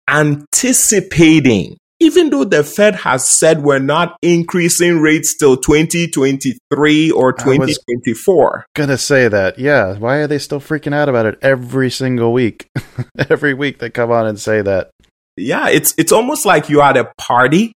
[0.09, 1.77] anticipating.
[2.01, 8.67] Even though the Fed has said we're not increasing rates till 2023 or I 2024.
[8.75, 9.59] Gonna say that.
[9.59, 9.97] Yeah.
[9.97, 12.67] Why are they still freaking out about it every single week?
[13.31, 14.91] every week they come on and say that.
[15.37, 17.73] Yeah, it's it's almost like you're at a party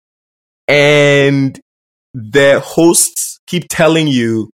[0.68, 1.60] and
[2.14, 4.50] the hosts keep telling you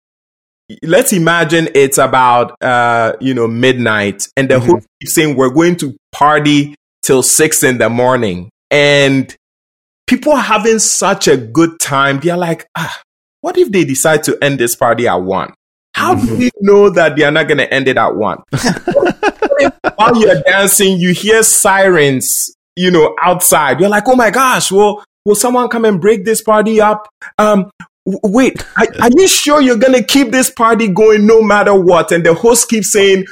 [0.82, 4.66] let's imagine it's about uh you know midnight and the Mhm.
[4.66, 8.50] host keeps saying we're going to party till six in the morning.
[8.70, 9.34] And
[10.08, 12.18] people are having such a good time.
[12.20, 13.00] They're like ah
[13.42, 15.52] what if they decide to end this party at one?
[15.94, 18.38] How do we know that they are not going to end it at one?
[19.96, 23.80] While you're dancing, you hear sirens, you know, outside.
[23.80, 27.08] You're like, oh my gosh, well, will someone come and break this party up?
[27.38, 27.70] Um,
[28.04, 32.12] wait, are, are you sure you're going to keep this party going no matter what?
[32.12, 33.26] And the host keeps saying,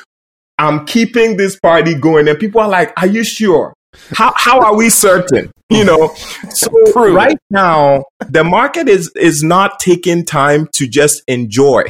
[0.59, 2.29] I'm keeping this party going.
[2.29, 3.75] And people are like, are you sure?
[4.13, 5.51] How, how are we certain?
[5.71, 6.15] You know,
[6.51, 11.85] so right now, the market is, is not taking time to just enjoy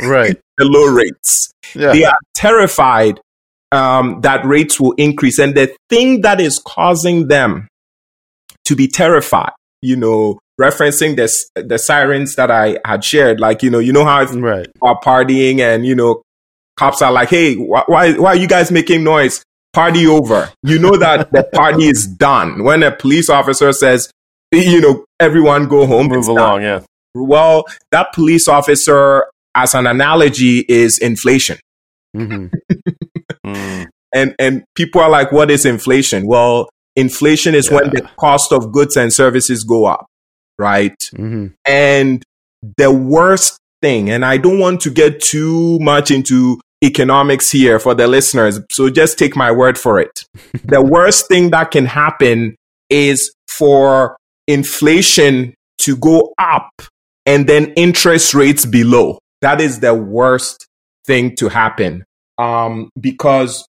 [0.00, 0.38] Right.
[0.58, 1.92] the low rates Yeah.
[1.92, 3.20] they are terrified
[3.72, 5.38] um, that rates will increase.
[5.38, 7.68] And the thing that is causing them
[8.66, 9.52] to be terrified,
[9.82, 13.92] you know, referencing the, s- the sirens that I had shared, like, you know, you
[13.92, 14.66] know how if Right.
[14.82, 16.22] are partying and, you know,
[16.76, 19.42] cops are like, hey, wh- why, why are you guys making noise?
[19.72, 20.50] Party over.
[20.62, 22.64] You know that the party is done.
[22.64, 24.10] When a police officer says,
[24.50, 26.62] you know, everyone go home, Move along, done.
[26.62, 26.80] yeah.
[27.14, 31.58] Well, that police officer, as an analogy, is inflation
[32.16, 32.46] hmm
[33.54, 33.86] Mm.
[34.14, 36.26] and and people are like what is inflation?
[36.26, 40.06] Well inflation is when the cost of goods and services go up
[40.58, 40.96] right?
[41.14, 42.22] Hmm and
[42.76, 47.94] the worst thing and i don't want to get too much into economics here for
[47.94, 50.24] the listeners so just take my word for it.
[50.64, 52.56] The worst thing that can happen
[52.90, 56.70] is for inflation to go up
[57.26, 59.18] and then interest rates below.
[59.40, 60.66] That is the worst
[61.06, 62.04] thing to happen
[62.38, 63.66] um, because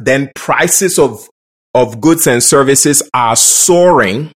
[0.00, 1.28] then prices of
[1.74, 4.32] of goods and services are soaring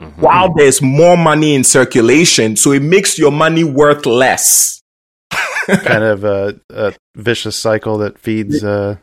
[0.00, 0.18] Mhm.
[0.18, 4.80] while there's more money in circulation so it makes your money worth less
[5.66, 8.96] kind of a, a vicious cycle that feeds uh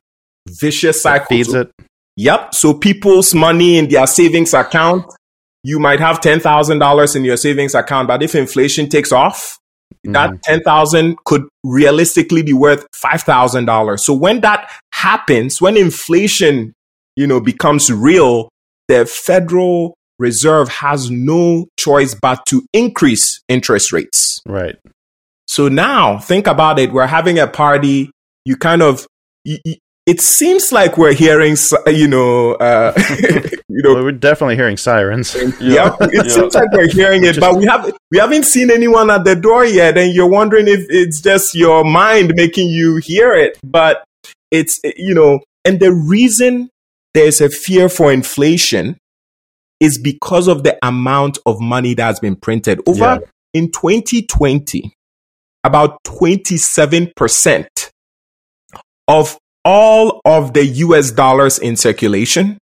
[0.60, 1.72] vicious cycle feeds So- it.
[2.18, 2.54] Yep.
[2.54, 5.06] So people's money in their savings account,
[5.64, 9.58] you might have ten thousand dollars in your savings account, but if inflation takes off,
[10.06, 10.40] that mm-hmm.
[10.44, 14.06] ten thousand could realistically be worth five thousand dollars.
[14.06, 16.74] So when that happens, when inflation,
[17.16, 18.50] you know, becomes real,
[18.88, 24.42] the Federal Reserve has no choice but to increase interest rates.
[24.48, 24.76] Right.
[25.48, 26.92] So now think about it.
[26.92, 28.12] We're having a party.
[28.46, 29.08] You kind of,
[29.44, 29.60] you-
[30.06, 31.56] it seems like we're hearing,
[31.88, 32.94] you know, uh,
[33.70, 35.36] you know, Well, we're definitely hearing sirens.
[35.36, 36.24] Yep, it Yeah.
[36.24, 39.66] seems like we're hearing it, but we have we haven't seen anyone at the door
[39.66, 43.60] yet, and you're wondering if it's just your mind making you hear it.
[43.64, 44.04] But
[44.52, 46.70] it's you know, and the reason
[47.14, 48.98] there's a fear for inflation
[49.80, 53.18] is because of the amount of money that's been printed over Yeah.
[53.54, 54.94] in 2020.
[55.64, 57.92] About 27 percent
[59.08, 61.12] of all of the U.S.
[61.12, 62.58] dollars in circulation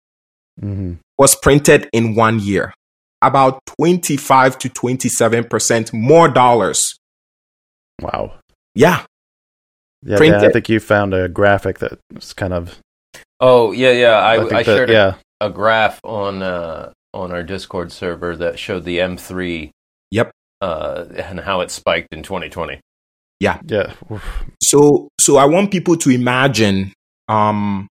[0.60, 2.74] hmm was printed in one year.
[3.22, 6.98] About 25 to 27% more dollars.
[8.02, 8.34] Wow.
[8.74, 9.04] Yeah.
[10.02, 12.78] Yeah, Print Dan, I think you found a graphic that was kind of.
[13.40, 14.26] Oh yeah, yeah.
[14.26, 15.14] I, think I, that- shared a, yeah.
[15.40, 19.70] a graph on uh, on our Discord server that showed the M3
[20.10, 20.30] Yep.
[20.60, 22.78] uh, and how it spiked in 2020.
[23.40, 23.60] Yeah.
[24.10, 24.44] Oof.
[24.62, 26.92] So so I want people to imagine
[27.28, 27.88] um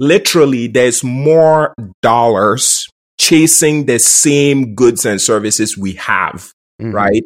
[0.00, 2.86] literally there's more dollars
[3.18, 6.50] chasing the same goods and services we have,
[6.82, 6.92] Mhm.
[6.92, 7.24] right?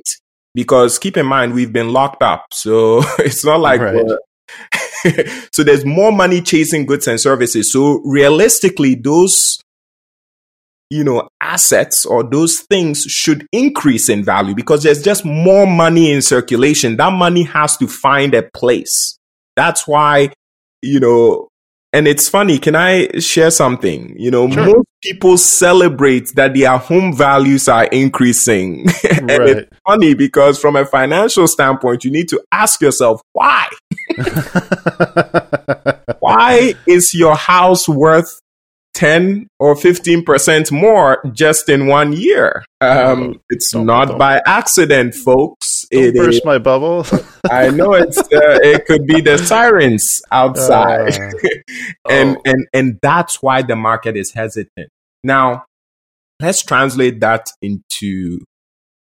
[0.54, 2.46] Because keep in mind we've been locked up.
[2.52, 4.04] So it's not like Right.
[5.52, 7.72] so there's more money chasing goods and services.
[7.72, 9.58] So realistically those
[10.90, 16.10] you know assets or those things should increase in value because there's just more money
[16.12, 16.96] in circulation.
[16.96, 19.18] That money has to find a place.
[19.56, 20.30] That's why
[20.82, 21.48] you know
[21.92, 24.14] and it's funny can i share something?
[24.18, 24.66] You know Sure.
[24.66, 28.86] most people celebrate that their home values are increasing.
[29.10, 29.48] And Right.
[29.48, 33.68] it's funny because from a financial standpoint you need to ask yourself why?
[36.20, 38.40] Why is your house worth
[38.94, 42.64] 10 or 15% more just in one year?
[42.80, 45.84] Um, it's Don't- not don't- by accident, folks.
[45.90, 47.06] Don't It burst is, my bubble.
[47.50, 51.14] I know it's, uh, it could be the sirens outside.
[51.18, 51.30] Uh,
[52.10, 52.42] and, Oh.
[52.44, 54.88] and, and that's why the market is hesitant.
[55.24, 55.64] Now,
[56.40, 58.40] let's translate that into,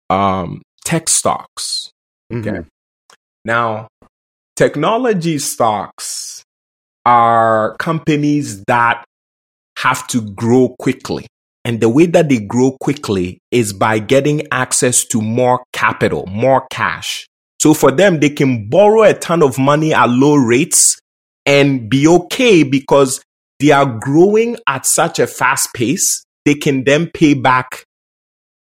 [0.08, 1.90] um, tech stocks.
[2.32, 2.60] Okay.
[3.44, 3.88] Now,
[4.56, 6.42] technology stocks
[7.06, 9.04] are companies that
[9.82, 11.26] have to grow quickly.
[11.64, 16.66] And the way that they grow quickly is by getting access to more capital, more
[16.70, 17.26] cash.
[17.60, 20.98] So for them, they can borrow a ton of money at low rates
[21.44, 23.22] and be okay because
[23.58, 26.24] they are growing at such a fast pace.
[26.46, 27.84] They can then pay back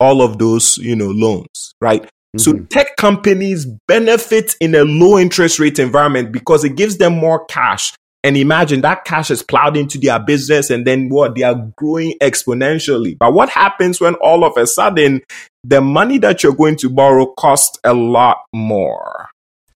[0.01, 2.09] all of those, you know, loans, right?
[2.37, 2.69] So Mhm.
[2.69, 7.93] tech companies benefit in a low interest rate environment because it gives them more cash.
[8.25, 11.35] And imagine that cash is plowed into their business and then what?
[11.35, 13.17] They are growing exponentially.
[13.17, 15.23] But what happens when all of a sudden
[15.63, 19.29] the money that you're going to borrow costs a lot more?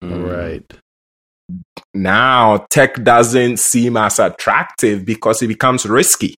[0.02, 0.28] Mm.
[0.28, 0.72] Right.
[1.94, 6.34] Now tech doesn't seem as attractive because it becomes risky.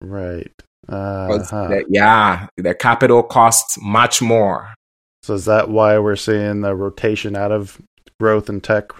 [0.00, 0.52] Right.
[0.88, 1.68] Uh-huh.
[1.68, 4.72] the- yeah, the capital costs much more.
[5.22, 7.78] So is that why we're seeing the rotation out of
[8.20, 8.92] growth in tech?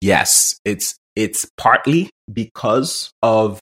[0.00, 3.60] Yes, it's it's partly because of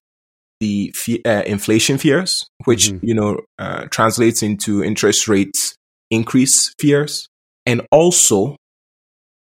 [0.60, 3.00] the fe- uh, inflation fears, which Mhm.
[3.02, 5.74] you know uh, translates into interest rates
[6.10, 7.28] increase fears,
[7.66, 8.56] and also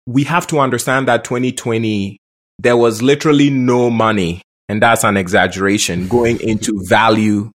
[0.06, 2.18] we have to understand that 2020
[2.58, 7.50] there was literally no money, and that's an exaggeration, going into value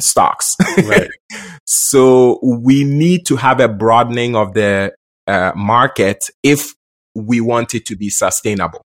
[0.00, 0.54] stocks.
[0.78, 1.10] Right.
[1.70, 4.92] So we need to have a broadening of the
[5.26, 6.72] uh, market if
[7.14, 8.80] we want it to be sustainable,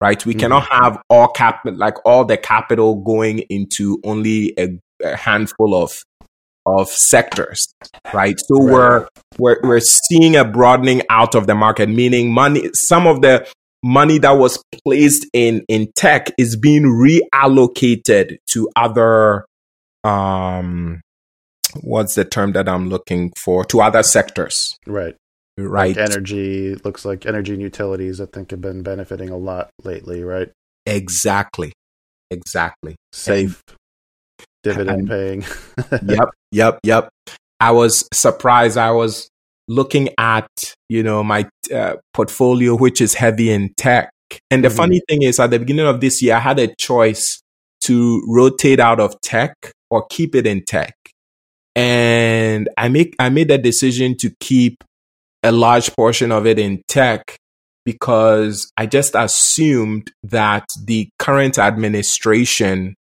[0.00, 0.24] right?
[0.26, 0.40] We Mhm.
[0.40, 4.68] cannot have all cap like all the capital going into only a,
[5.04, 6.02] a handful of
[6.68, 7.68] of sectors,
[8.12, 8.34] right?
[8.40, 8.72] So Right.
[8.72, 12.68] we're we're we're seeing a broadening out of the market, meaning money.
[12.74, 13.46] Some of the
[13.84, 19.44] money that was placed in in tech is being reallocated to other
[20.02, 21.00] um
[21.82, 25.14] what's the term that I'm looking for to other sectors, Right.
[25.58, 25.96] Right?
[25.96, 30.22] Like energy looks like energy and utilities I think have been benefiting a lot lately,
[30.24, 30.50] right?
[30.86, 31.72] Exactly.
[32.30, 32.96] Exactly.
[33.12, 33.62] Safe
[34.62, 35.44] dividend and- paying.
[36.08, 37.08] yep, yep, yep.
[37.60, 38.76] I was surprised.
[38.76, 39.28] I was
[39.68, 40.48] looking at,
[40.88, 44.10] you know, my uh, portfolio, which is heavy in tech.
[44.50, 44.76] And the Mhm.
[44.76, 47.40] funny thing is, at the beginning of this year, I had a choice
[47.82, 49.54] to rotate out of tech
[49.90, 50.94] or keep it in tech.
[51.74, 54.82] And I make I made the decision to keep
[55.42, 57.36] a large portion of it in tech
[57.84, 62.96] because I just assumed that the current administration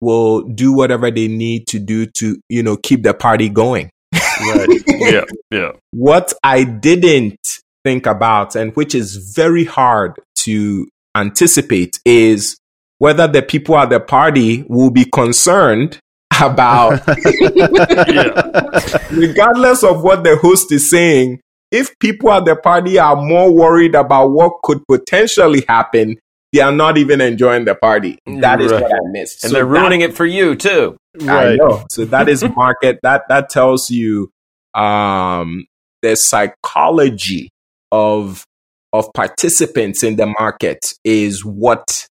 [0.00, 3.90] will do whatever they need to do to, you know, keep the party going.
[4.14, 4.68] right.
[4.86, 5.72] yeah, yeah.
[5.90, 7.40] What I didn't
[7.84, 10.12] think about, and which is very hard
[10.44, 10.86] to
[11.16, 12.56] anticipate, is
[12.98, 15.98] whether the people at the party will be concerned
[16.40, 16.92] about,
[19.10, 23.94] regardless of what the host is saying, if people at the party are more worried
[23.94, 26.16] about what could potentially happen,
[26.52, 28.18] they are not even enjoying the party.
[28.26, 28.82] That is Right.
[28.82, 29.44] what I missed.
[29.44, 30.96] And So they're that- ruining it for you too.
[31.22, 31.56] I right.
[31.58, 31.84] know.
[31.90, 33.00] So that is market.
[33.02, 34.30] that that tells you
[34.74, 35.66] um,
[36.02, 37.50] the psychology
[37.92, 38.44] of
[38.92, 42.06] of participants in the market is what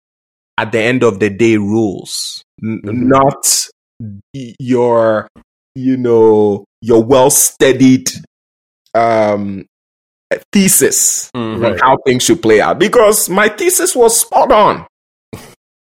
[0.58, 3.06] at the end of the day rules, N- Mhm.
[3.06, 3.46] not
[4.58, 5.28] your
[5.74, 8.10] you know your well studied
[8.94, 9.66] um,
[10.52, 11.64] thesis Mhm.
[11.72, 12.78] on how things should play out.
[12.78, 14.86] Because my thesis was spot on.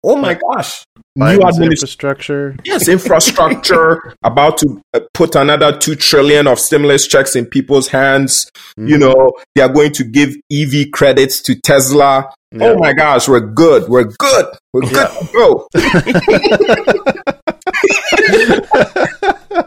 [0.06, 0.84] Oh my gosh.
[1.16, 1.72] New administration.
[1.72, 2.56] infrastructure.
[2.66, 8.52] Yes, infrastructure about to uh, put another 2 trillion of stimulus checks in people's hands.
[8.76, 9.00] You Mhm.
[9.00, 12.30] know, they are going to give EV credits to Tesla.
[12.52, 12.72] Yeah.
[12.72, 13.88] Oh my gosh, we're good.
[13.88, 14.46] We're good.
[14.74, 15.68] We're good to go.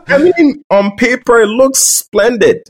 [0.09, 2.63] I mean, on paper, it looks splendid.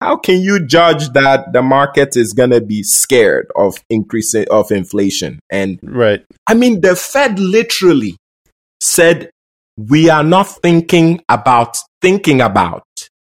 [0.00, 4.70] How can you judge that the market is going to be scared of increasing of
[4.70, 5.40] inflation?
[5.50, 6.24] And Right.
[6.46, 8.16] I mean, the Fed literally
[8.80, 9.30] said,
[9.76, 12.84] we are not thinking about thinking about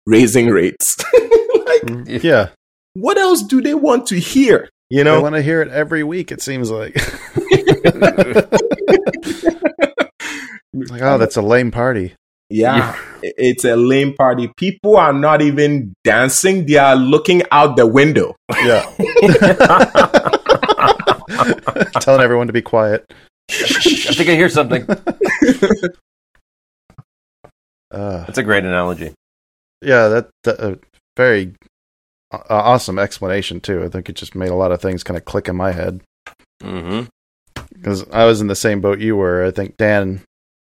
[0.06, 0.96] raising rates.
[1.12, 2.48] like, mm, Yeah.
[2.94, 4.68] what else do they want to hear?
[4.90, 6.96] You know i want to hear it every week, it seems like.
[10.72, 12.14] like, oh, that's a lame party.
[12.50, 14.50] Yeah, i- it's a lame party.
[14.56, 18.34] People are not even dancing; they are looking out the window.
[18.64, 18.84] Yeah.
[22.00, 23.04] Telling everyone to be quiet.
[23.50, 24.86] I think I hear something.
[27.90, 29.14] Uh, That's a great analogy.
[29.82, 30.74] yeah, that, that uh,
[31.16, 31.54] very
[32.32, 33.82] uh, awesome explanation too.
[33.82, 36.02] I think it just made a lot of things kind of click in my head
[36.60, 39.42] because I was in the same boat you were.
[39.44, 40.20] I think Dan,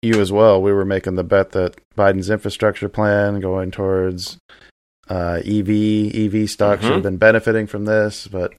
[0.04, 0.60] you as well.
[0.62, 4.38] We were making the bet that Biden's infrastructure plan going towards
[5.08, 5.68] uh, EV
[6.14, 6.94] EV stocks should Mhm.
[6.94, 8.54] have been benefiting from this, but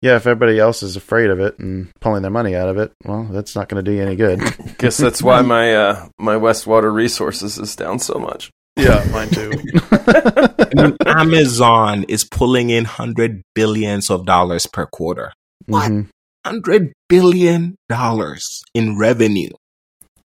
[0.00, 2.92] Yeah, if everybody else is afraid of it and pulling their money out of it,
[3.04, 4.40] well, that's not going to do you any good.
[4.78, 8.50] Guess that's why my uh, my Westwater Resources is down so much.
[8.76, 9.50] yeah, mine too.
[11.06, 15.32] Amazon is pulling in hundred billions of dollars per quarter.
[15.66, 15.90] What?
[15.90, 16.08] Mhm.
[16.46, 19.50] Hundred billion dollars in revenue.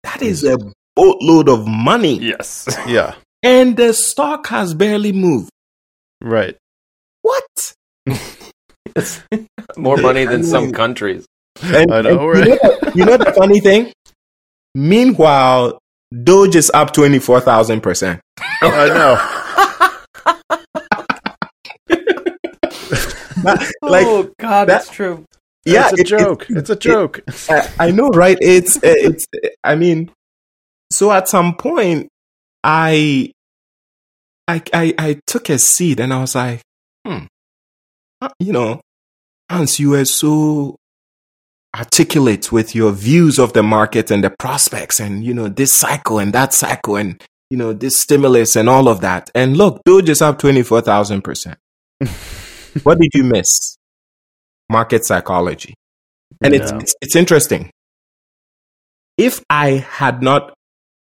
[0.02, 0.26] That hmm.
[0.26, 0.58] is a
[0.96, 2.18] boatload of money.
[2.18, 2.68] Yes.
[2.86, 5.50] Yeah, And the stock has barely moved.
[6.20, 6.56] right.
[7.22, 7.74] What?
[8.94, 9.22] It's
[9.76, 11.24] more money than some countries.
[11.62, 13.92] And, I know, and you, know, you know the funny thing?
[14.74, 15.78] Meanwhile,
[16.12, 18.20] Doge is up 24,000%.
[18.62, 19.16] I know.
[23.82, 25.24] like, oh God, that- that's true.
[25.64, 26.46] Yeah, it's a it- it- joke.
[26.50, 27.20] it's a joke.
[27.48, 28.38] I, I know, right?
[28.40, 29.26] It's it's.
[29.64, 30.10] I mean,
[30.92, 32.08] so at some point,
[32.64, 33.32] I,
[34.48, 36.60] I, I, I took a seat and I was like,
[37.06, 37.24] hmm,
[38.20, 38.80] Uh, you know,
[39.50, 40.76] Hans, you were so
[41.74, 46.18] articulate with your views of the market and the prospects, and you know this cycle
[46.18, 49.30] and that cycle, and you know this stimulus and all of that.
[49.34, 51.58] And look, Doge is up twenty four thousand percent.
[52.84, 53.76] What did you miss?
[54.72, 55.74] Market psychology.
[56.42, 56.78] And it's, Yeah.
[56.80, 57.70] it's it's interesting.
[59.18, 59.68] If I
[60.00, 60.54] had not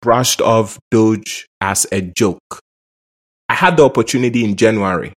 [0.01, 2.61] brushed off Doge as a joke,
[3.49, 5.13] I had the opportunity in January.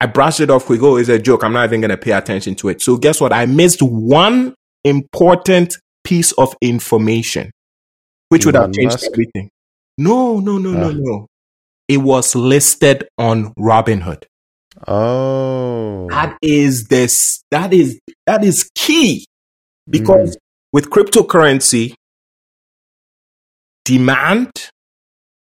[0.00, 0.80] I brushed it off quick.
[0.82, 1.42] Oh, it's a joke.
[1.42, 2.80] I'm not even going to pay attention to it.
[2.82, 3.32] So guess what?
[3.32, 5.74] I missed one important
[6.04, 7.50] piece of information,
[8.28, 9.06] which would have changed Musk?
[9.12, 9.48] everything.
[9.96, 10.92] No, no, no, no, Ah.
[10.94, 11.26] no.
[11.88, 14.24] It was listed on Robinhood.
[14.86, 17.42] Oh, That is this.
[17.50, 19.26] That is that is key
[19.88, 20.36] because
[20.72, 21.94] with cryptocurrency,
[23.84, 24.50] demand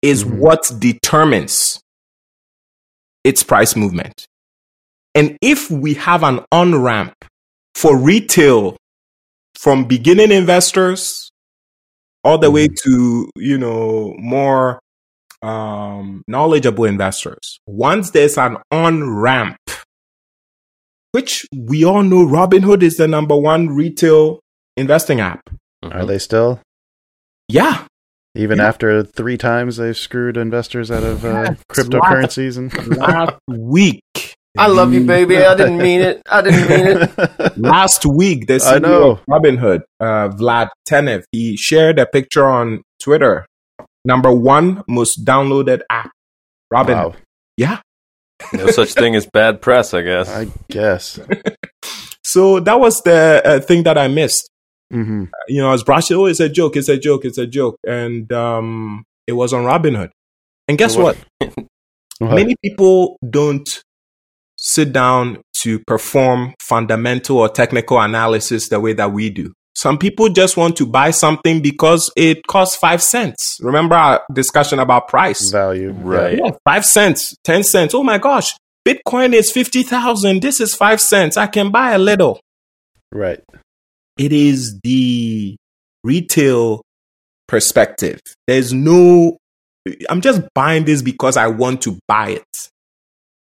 [0.03, 0.39] is Mhm.
[0.39, 1.81] what determines
[3.25, 4.27] its price movement.
[5.15, 7.15] And if we have an on ramp
[7.75, 8.77] for retail
[9.59, 11.31] from beginning investors
[12.25, 14.81] all the way to, you know, more
[15.45, 19.59] um, knowledgeable investors, once there's an on ramp,
[21.13, 24.41] which we all know Robinhood is the number one retail
[24.77, 25.41] investing app.
[25.83, 26.61] are they still?
[27.49, 27.85] Yeah.
[28.35, 28.67] Even Yeah.
[28.69, 34.03] after three times they've screwed investors out of uh, cryptocurrencies and Last week.
[34.57, 35.37] I love you, baby.
[35.37, 36.23] I didn't mean it.
[36.31, 37.57] I didn't mean it.
[37.59, 39.11] Last week, the I know.
[39.13, 43.47] of Robinhood, uh, Vlad Tenev, he shared a picture on Twitter.
[44.05, 46.11] Number one most downloaded app.
[46.71, 46.97] Robin.
[46.97, 47.15] wow,
[47.57, 47.81] Yeah.
[48.53, 50.29] No such thing as bad press, I guess.
[50.29, 51.19] I guess.
[52.27, 54.51] So that was the uh, thing that I missed.
[54.91, 57.47] hmm You know, I was brushing, oh, it's a joke, it's a joke, it's a
[57.47, 57.77] joke.
[57.87, 60.11] And um, it was on Robinhood.
[60.67, 62.35] And guess What- what?
[62.35, 63.69] Many people don't
[64.57, 69.53] sit down to perform fundamental or technical analysis the way that we do.
[69.77, 73.59] Some people just want to buy something because it costs five cents.
[73.61, 75.51] Remember our discussion about price?
[75.51, 76.39] Value, Right.
[76.39, 77.95] Yeah, five cents, 10 cents.
[77.95, 78.55] Oh my gosh,
[78.87, 80.41] Bitcoin is 50,000.
[80.41, 81.37] This is five cents.
[81.37, 82.41] I can buy a little.
[83.11, 83.41] Right.
[84.17, 85.57] It is the
[86.05, 86.83] retail
[87.49, 88.21] perspective.
[88.47, 89.39] There's no,
[90.09, 92.69] I'm just buying this because I want to buy it.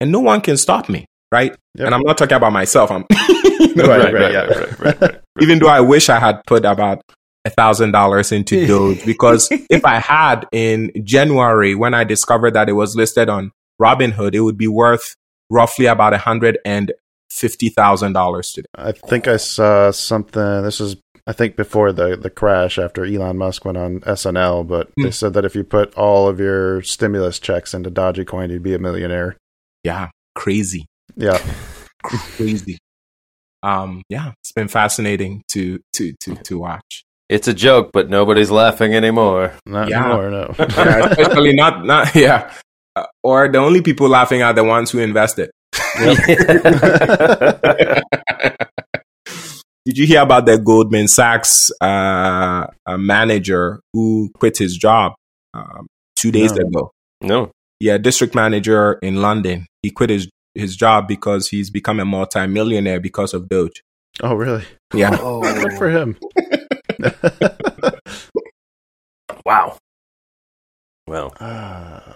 [0.02, 1.56] And no one can stop me, right?
[1.76, 1.86] Yep.
[1.86, 2.92] And I'm not talking about myself.
[2.92, 3.06] I'm,
[3.60, 4.40] you know, Right, right, right, right, yeah.
[4.46, 7.02] right, right, right, even though I wish I had put about
[7.46, 12.70] a thousand dollars into Doge because if I had in January when I discovered that
[12.70, 13.52] it was listed on
[13.82, 15.16] Robinhood, it would be worth
[15.50, 16.92] roughly about a hundred and
[17.32, 18.68] fifty thousand dollars today.
[18.76, 20.64] I think I saw something.
[20.64, 20.96] This is,
[21.28, 24.68] I think, before the the crash after Elon Musk went on SNL.
[24.68, 25.10] But they Hmm.
[25.12, 28.80] said that if you put all of your stimulus checks into Dogecoin, you'd be a
[28.80, 29.38] millionaire.
[29.84, 30.86] Yeah, crazy,
[31.16, 31.38] Yeah.
[32.04, 32.78] crazy.
[33.68, 37.04] Um, yeah, it's been fascinating to to to to watch.
[37.30, 39.52] It's a joke, but nobody's laughing anymore.
[39.66, 40.06] Not Yeah.
[40.06, 40.30] anymore.
[40.32, 40.56] No.
[40.70, 42.52] Yeah, especially not not yeah.
[42.96, 45.52] Uh, or the only people laughing are the ones who invested.
[49.86, 55.14] Did you hear about the Goldman Sachs uh, uh, manager who quit his job
[55.54, 56.68] um, two days No.
[56.68, 56.92] ago?
[57.22, 57.52] no.
[57.80, 59.68] Yeah, district manager in London.
[59.84, 60.28] He quit his
[60.58, 63.84] his job because he's become a multimillionaire because of Doge.
[64.22, 64.64] oh, really?
[64.94, 65.10] Yeah,
[65.62, 66.18] Good for him.
[69.46, 69.78] Wow.
[71.08, 72.14] Well, Uh,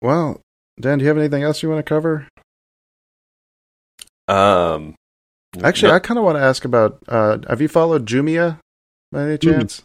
[0.00, 0.40] well,
[0.80, 2.26] Dan, do you have anything else you want to cover?
[4.26, 4.94] um,
[5.62, 6.98] Actually, no- I kind of want to ask about.
[7.08, 8.58] Uh, have you followed Jumia
[9.12, 9.38] by any Hmm.
[9.50, 9.82] chance?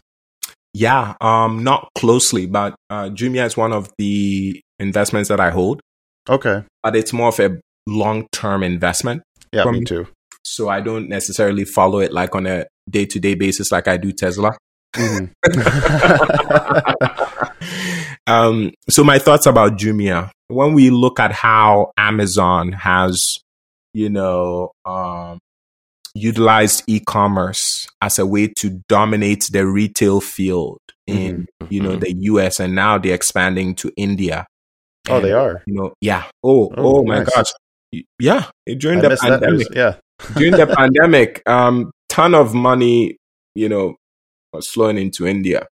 [0.72, 1.14] yeah.
[1.20, 5.80] Um, not closely, but uh, Jumia is one of the investments that I hold,
[6.28, 6.62] Okay.
[6.82, 9.22] but it's more of a long term investment.
[9.52, 10.06] Yeah, me too.
[10.44, 13.96] so I don't necessarily follow it like on a day to day basis like I
[13.96, 14.56] do Tesla.
[14.96, 15.30] Mhm.
[18.26, 20.30] um, so my thoughts about Jumia.
[20.48, 23.22] When we look at how Amazon has,
[23.92, 25.38] you know, um,
[26.14, 32.60] utilized e-commerce as a way to dominate the retail field in, you know, the US
[32.60, 34.46] and now they're expanding to India.
[35.08, 35.62] Oh, they are.
[35.66, 36.24] You know, yeah.
[36.42, 37.34] Oh, oh, Oh, my nice.
[37.34, 37.52] gosh.
[38.18, 38.46] Yeah.
[38.66, 39.68] During I the pandemic, news.
[39.74, 39.96] Yeah.
[40.36, 43.16] during the pandemic, um, ton of money,
[43.54, 43.96] you know,
[44.52, 45.66] was flowing into India,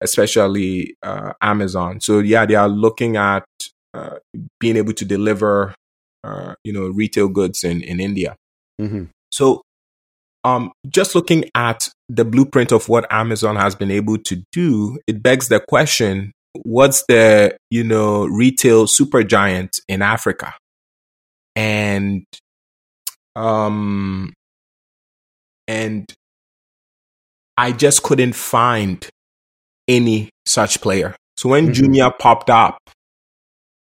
[0.00, 2.00] especially uh, Amazon.
[2.00, 3.44] So yeah, they are looking at
[3.94, 4.16] uh,
[4.60, 5.74] being able to deliver,
[6.24, 8.36] uh, you know, retail goods in in India.
[8.78, 9.62] hmm So,
[10.44, 15.22] um, just looking at the blueprint of what Amazon has been able to do, it
[15.22, 20.54] begs the question: What's the you know retail super giant in Africa?
[21.56, 22.24] And
[23.36, 24.32] um,
[25.66, 26.12] and
[27.56, 29.06] I just couldn't find
[29.88, 31.16] any such player.
[31.36, 31.74] So when Mhm.
[31.74, 32.78] Jumia popped up,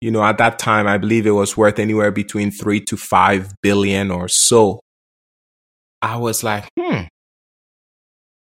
[0.02, 3.54] you know, at that time, I believe it was worth anywhere between three to five
[3.62, 4.80] billion or so.
[6.02, 7.04] I was like, hmm,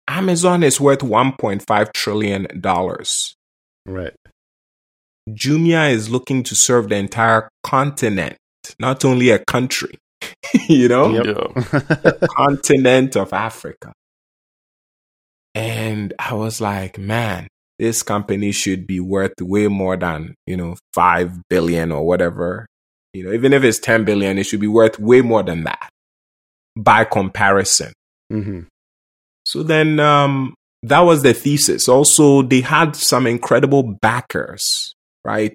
[0.08, 2.46] Amazon is worth $1.5 trillion.
[3.87, 4.14] Right.
[5.28, 8.37] Jumia is looking to serve the entire continent,
[8.78, 9.99] not only a country,
[10.68, 12.20] you know, Yep.
[12.37, 13.93] continent of Africa.
[15.55, 17.47] And I was like, man,
[17.78, 22.66] this company should be worth way more than, you know, 5 billion or whatever.
[23.12, 25.89] You know, even if it's 10 billion, it should be worth way more than that
[26.76, 27.93] by comparison.
[28.30, 28.61] hmm
[29.47, 30.55] So then um,
[30.89, 31.89] that was the thesis.
[31.89, 35.55] Also, they had some incredible backers, right?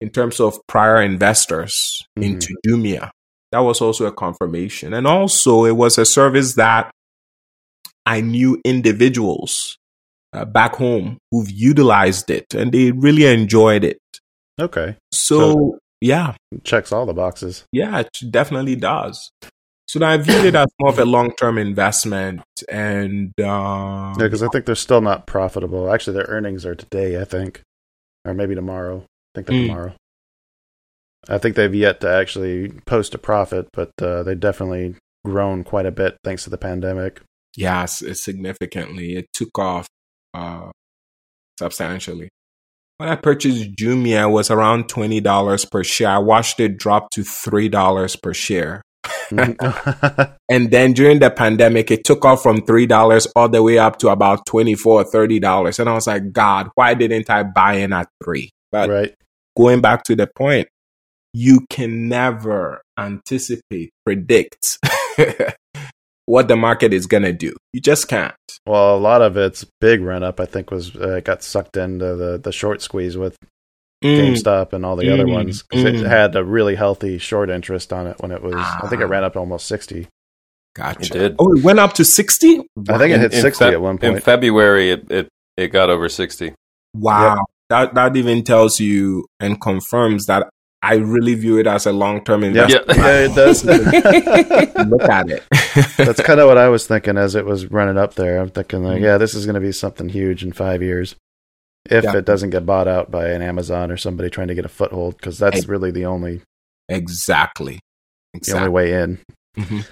[0.00, 1.74] In terms of prior investors
[2.18, 2.24] Mhm.
[2.24, 3.10] into Jumia.
[3.52, 4.94] That was also a confirmation.
[4.94, 6.90] And also, it was a service that
[8.06, 9.76] I knew individuals
[10.32, 13.98] uh, back home who've utilized it and they really enjoyed it.
[14.60, 14.96] Okay.
[15.12, 17.64] So, So- yeah, Checks all the boxes.
[17.72, 19.30] yeah, it definitely does.
[19.90, 24.40] So I viewed it as more of a long term investment, and uh, Yeah, because
[24.40, 25.92] I think they're still not profitable.
[25.92, 27.62] Actually, their earnings are today, I think,
[28.24, 28.98] or maybe tomorrow.
[29.00, 29.66] I think they're Mm.
[29.66, 29.92] tomorrow.
[31.28, 35.86] I think they've yet to actually post a profit, but uh, they've definitely grown quite
[35.86, 37.20] a bit thanks to the pandemic.
[37.56, 39.88] yes, significantly it took off
[40.34, 40.70] uh,
[41.58, 42.28] substantially.
[42.98, 46.10] When I purchased Jumia, it was around twenty dollars per share.
[46.10, 48.82] I watched it drop to three dollars per share.
[50.48, 53.98] and then during the pandemic, it took off from three dollars all the way up
[53.98, 55.78] to about twenty four, thirty dollars.
[55.78, 58.50] And I was like, God, why didn't I buy in at three?
[58.72, 59.14] But right.
[59.56, 60.68] going back to the point,
[61.32, 64.78] you can never anticipate, predict
[66.26, 67.54] what the market is going to do.
[67.72, 68.34] You just can't.
[68.66, 72.14] Well, a lot of its big run up, I think, was uh, got sucked into
[72.14, 73.36] the, the short squeeze with
[74.02, 76.00] Mm, GameStop and all the other ones ones 'cause mm.
[76.00, 78.54] it had a really healthy short interest on it when it was.
[78.54, 79.08] I think it Ah.
[79.08, 80.08] ran up to almost sixty.
[80.74, 81.02] Gotcha.
[81.02, 81.36] It did.
[81.38, 82.60] Oh, it went up to 60?
[82.88, 84.14] I think it In- hit in sixty Feb- at one point.
[84.16, 84.20] In.
[84.22, 86.54] February, it, it, it got over 60.
[86.94, 87.44] Wow.
[87.70, 90.48] That, that even tells you and confirms that
[90.82, 92.86] I really view it as a long term investment.
[92.96, 93.64] yeah, it does.
[93.64, 95.42] Look at it.
[95.96, 98.40] That's kind of what I was thinking as it was running up there.
[98.40, 99.04] I'm thinking like, Mhm.
[99.04, 101.16] yeah, this is going to be something huge in five years,
[101.88, 102.16] if Yeah.
[102.16, 105.16] it doesn't get bought out by an Amazon or somebody trying to get a foothold,
[105.16, 105.66] because that's Hey.
[105.66, 106.42] really the only
[106.88, 107.80] exactly.
[108.32, 108.58] the Exactly.
[108.60, 109.18] only way in.
[109.58, 109.86] Mhm.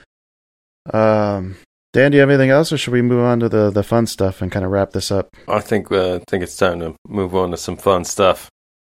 [0.95, 1.57] Um,
[1.93, 4.07] Dan, do you have anything else, or should we move on to the the fun
[4.07, 5.29] stuff and kind of wrap this up?
[5.49, 8.49] I think uh, I think it's time to move on to some fun stuff.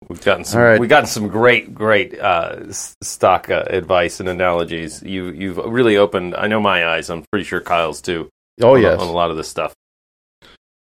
[0.09, 0.61] We've gotten some.
[0.61, 0.79] All right.
[0.79, 5.01] We've gotten some great, great uh, stock uh, advice and analogies.
[5.03, 6.35] You, you've really opened.
[6.35, 7.09] I know my eyes.
[7.09, 8.29] I'm pretty sure Kyle's too.
[8.61, 9.73] Oh on, yes, on a lot of this stuff.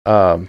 [0.07, 0.49] um,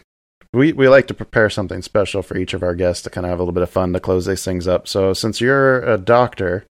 [0.54, 3.32] we we like to prepare something special for each of our guests to kind of
[3.32, 4.88] have a little bit of fun to close these things up.
[4.88, 6.66] So since you're a doctor,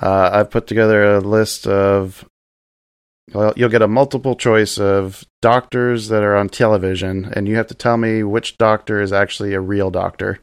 [0.00, 2.24] uh, I've put together a list of.
[3.32, 7.68] Well, you'll get a multiple choice of doctors that are on television, and you have
[7.68, 10.40] to tell me which doctor is actually a real doctor.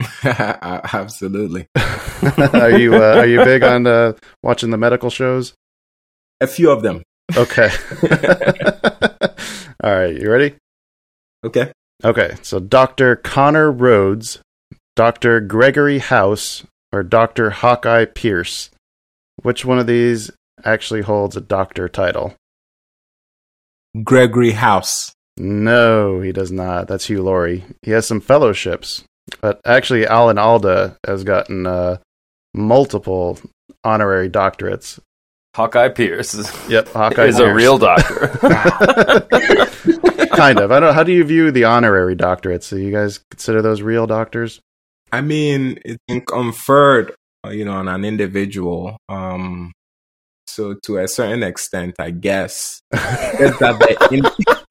[0.22, 1.66] Absolutely.
[1.74, 5.54] are you uh, are you big on uh, watching the medical shows?
[6.40, 7.02] A few of them.
[7.36, 7.70] Okay.
[9.82, 10.54] All right, you ready?
[11.44, 11.72] Okay.
[12.04, 13.16] Okay, so Dr.
[13.16, 14.40] Connor Rhodes,
[14.96, 15.40] Dr.
[15.40, 17.50] Gregory House, or Dr.
[17.50, 18.70] Hawkeye Pierce.
[19.42, 20.30] Which one of these
[20.64, 22.34] actually holds a doctor title?
[24.02, 25.12] Gregory House.
[25.36, 26.88] No, he does not.
[26.88, 27.64] That's Hugh Laurie.
[27.82, 29.04] He has some fellowships,
[29.40, 31.98] but actually, Alan Alda has gotten uh,
[32.52, 33.38] multiple
[33.84, 34.98] honorary doctorates.
[35.54, 38.28] Hawkeye Pierce is, Yep, Hawkeye is a real doctor.
[40.32, 40.72] kind of.
[40.72, 40.94] I don't.
[40.94, 42.70] How do you view the honorary doctorates?
[42.70, 44.60] Do you guys consider those real doctors?
[45.12, 47.14] I mean, it's conferred,
[47.46, 48.96] uh, you know, on an individual.
[49.08, 49.72] Um,
[50.46, 52.80] so to a certain extent, I guess.
[52.92, 54.61] That the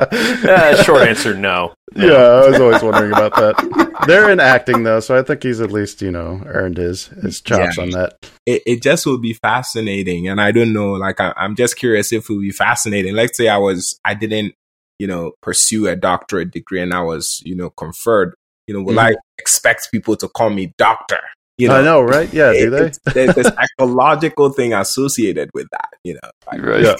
[0.00, 1.74] in- Eh, short answer, no.
[1.94, 4.04] Yeah, I was always wondering about that.
[4.06, 7.40] They're in acting though, so I think he's at least you know earned his his
[7.40, 7.82] chops Yeah.
[7.84, 8.14] on that.
[8.44, 10.28] it, it just would be fascinating.
[10.28, 13.14] And I don't know, like, I, I'm just curious if it would be fascinating.
[13.14, 14.54] Let's say I was, I didn't,
[14.98, 18.34] you know, pursue a doctorate degree and I was, you know, conferred.
[18.66, 19.12] You know, will Mhm.
[19.12, 21.20] I expect people to call me doctor?
[21.58, 22.30] You know, I know, right?
[22.34, 23.26] Yeah, do it- they?
[23.26, 26.30] there's a psychological thing associated with that, you know.
[26.52, 26.84] Like, Right.
[26.84, 26.96] Yeah.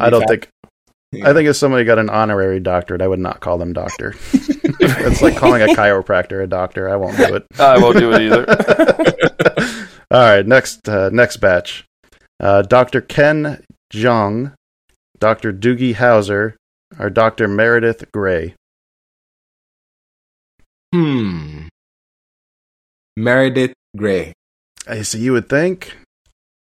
[0.00, 0.48] I don't think.
[1.14, 4.14] I think if somebody got an honorary doctorate, I would not call them doctor.
[4.32, 6.88] it's like calling a chiropractor a doctor.
[6.88, 7.46] I won't do it.
[7.58, 8.44] I won't do it either.
[10.10, 11.84] All right, next uh, next batch.
[12.40, 13.00] Uh, Dr.
[13.00, 14.52] Ken Jeong,
[15.18, 15.52] Dr.
[15.52, 16.54] Doogie Howser,
[16.98, 17.48] or Dr.
[17.48, 18.54] Meredith Grey.
[20.94, 21.68] Hmm.
[23.16, 24.32] Meredith Grey.
[24.86, 25.20] I see.
[25.20, 25.96] You would think,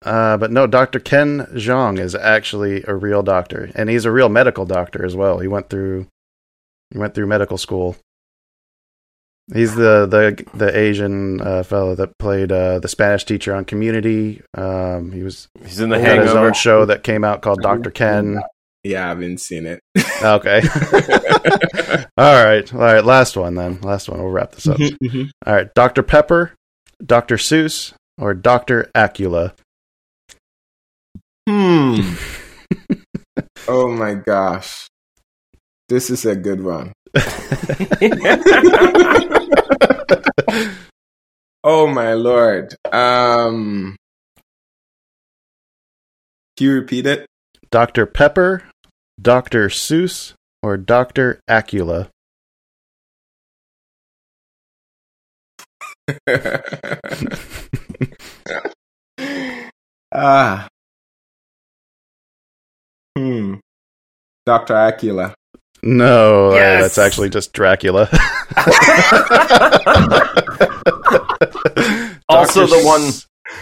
[0.05, 0.67] uh, but no.
[0.67, 0.99] Dr.
[0.99, 5.39] Ken Jeong is actually a real doctor, and he's a real medical doctor as well.
[5.39, 6.07] He went through
[6.91, 7.95] he went through medical school.
[9.53, 14.41] He's the the the Asian uh, fellow that played uh, the Spanish teacher on Community.
[14.55, 17.61] Um, he was He's in the he had his own show that came out called
[17.61, 17.89] Dr.
[17.89, 18.39] Ken.
[18.83, 19.81] Yeah, I haven't seen it.
[20.21, 20.61] Okay.
[22.17, 22.73] all right.
[22.73, 23.05] All right.
[23.05, 23.79] Last one then.
[23.79, 24.19] Last one.
[24.19, 24.75] We'll wrap this up.
[24.77, 25.29] Mhm.
[25.45, 25.73] All right.
[25.73, 26.03] Dr.
[26.03, 26.51] Pepper,
[27.05, 27.37] Dr.
[27.37, 28.91] Seuss, or Dr.
[28.93, 29.53] Acula.
[31.49, 32.13] Hmm.
[33.67, 34.87] oh my gosh.
[35.87, 36.93] This is a good one.
[41.63, 42.75] oh my lord.
[42.93, 43.95] Um
[46.55, 47.25] Can you repeat it?
[47.71, 48.05] Dr.
[48.05, 48.61] Pepper,
[49.19, 49.69] Dr.
[49.69, 51.39] Seuss, or Dr.
[51.49, 52.09] Acula.
[60.13, 60.68] ah.
[63.18, 63.55] Hmm.
[64.45, 64.74] Dr.
[64.74, 65.34] Acula.
[65.82, 68.10] No, uh, that's actually just Dracula.
[72.30, 73.12] Also the one-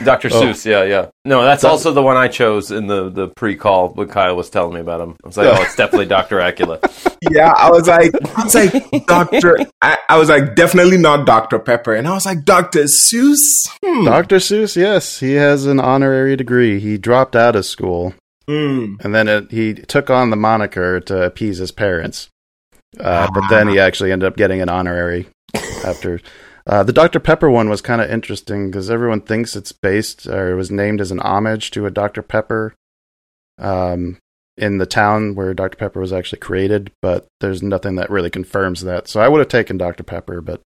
[0.03, 0.27] Dr.
[0.33, 0.41] Oh.
[0.41, 1.07] Seuss, yeah, yeah.
[1.23, 4.49] No, that's Doc- also the one I chose in the, the pre-call when Kyle was
[4.49, 5.15] telling me about him.
[5.23, 6.39] I was like, oh, it's definitely Dr.
[6.39, 6.79] Acula.
[7.31, 9.57] Yeah, I was like, I was like, Doctor.
[9.81, 11.57] I, I was like, definitely not Dr.
[11.59, 12.83] Pepper, and I was like, Dr.
[12.83, 13.69] Seuss.
[13.83, 14.03] Hmm.
[14.03, 14.35] Dr.
[14.37, 16.79] Seuss, yes, he has an honorary degree.
[16.81, 18.13] He dropped out of school,
[18.47, 18.95] Hmm.
[19.01, 22.29] and then it, he took on the moniker to appease his parents.
[22.99, 25.27] Uh, but then he actually ended up getting an honorary
[25.85, 26.21] after.
[26.65, 27.19] Uh, the Dr.
[27.19, 31.01] Pepper one was kind of interesting because everyone thinks it's based or it was named
[31.01, 32.21] as an homage to a Dr.
[32.21, 32.73] Pepper
[33.57, 34.17] um,
[34.57, 35.77] in the town where Dr.
[35.77, 39.07] Pepper was actually created, but there's nothing that really confirms that.
[39.07, 40.03] So I would have taken Dr.
[40.03, 40.61] Pepper, but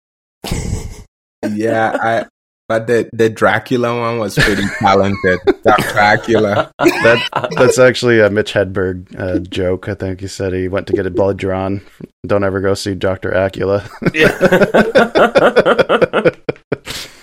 [1.48, 2.26] Yeah, I.
[2.70, 5.40] But the the Dracula one was pretty talented.
[5.64, 5.90] Dr.
[5.92, 6.70] Dracula.
[6.78, 9.88] that that's actually a Mitch Hedberg uh, joke.
[9.88, 11.80] I think he said he went to get a blood drawn.
[12.24, 13.82] Don't ever go see Doctor Acula.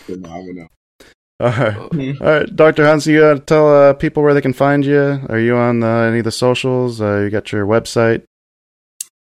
[0.06, 0.68] Phenomenal.
[1.40, 4.84] All right, all right, Doctor Hans, you gotta tell uh, people where they can find
[4.84, 5.22] you.
[5.30, 7.00] Are you on uh, any of the socials?
[7.00, 8.24] Uh, you got your website,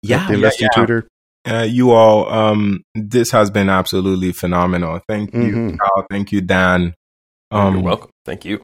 [0.02, 0.80] Yeah, the yeah, Investing yeah.
[0.80, 1.08] Tutor.
[1.46, 5.00] Uh, you all, um, this has been absolutely phenomenal.
[5.08, 5.78] Thank you, Mhm.
[5.78, 6.06] Carl.
[6.10, 6.94] Thank you, Dan.
[7.50, 8.10] Um, You're welcome.
[8.24, 8.60] Thank you.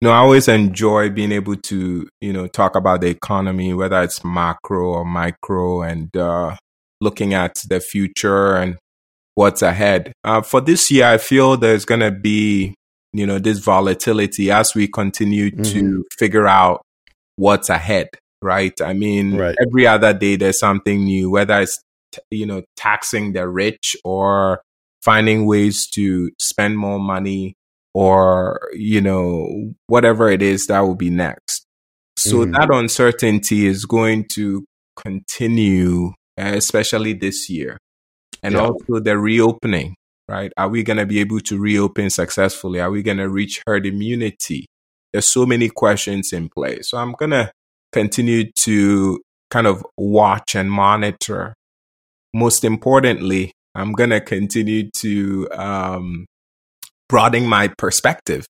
[0.00, 4.24] No, I always enjoy being able to, you know, talk about the economy, whether it's
[4.24, 6.56] macro or micro, and uh,
[7.00, 8.78] looking at the future and
[9.34, 10.12] what's ahead.
[10.24, 12.74] Uh, for this year, I feel there's going to be,
[13.12, 16.80] you know, this volatility as we continue to figure out
[17.36, 18.08] what's ahead,
[18.42, 18.78] right?
[18.80, 19.56] I mean, Right.
[19.66, 21.82] every other day there's something new, whether it's,
[22.12, 24.60] t- you know, taxing the rich or
[25.04, 27.54] finding ways to spend more money
[27.94, 31.66] or you know whatever it is that will be next
[32.18, 32.52] so Mhm.
[32.52, 34.64] that uncertainty is going to
[34.96, 37.76] continue especially this year
[38.42, 38.62] and Yeah.
[38.62, 39.94] also the reopening
[40.28, 43.60] right are we going to be able to reopen successfully are we going to reach
[43.66, 44.64] herd immunity
[45.12, 47.50] there's so many questions in play so i'm going to
[47.92, 49.20] continue to
[49.50, 51.54] kind of watch and monitor
[52.34, 56.26] most importantly i'm going to continue to um,
[57.08, 58.46] broaden my perspective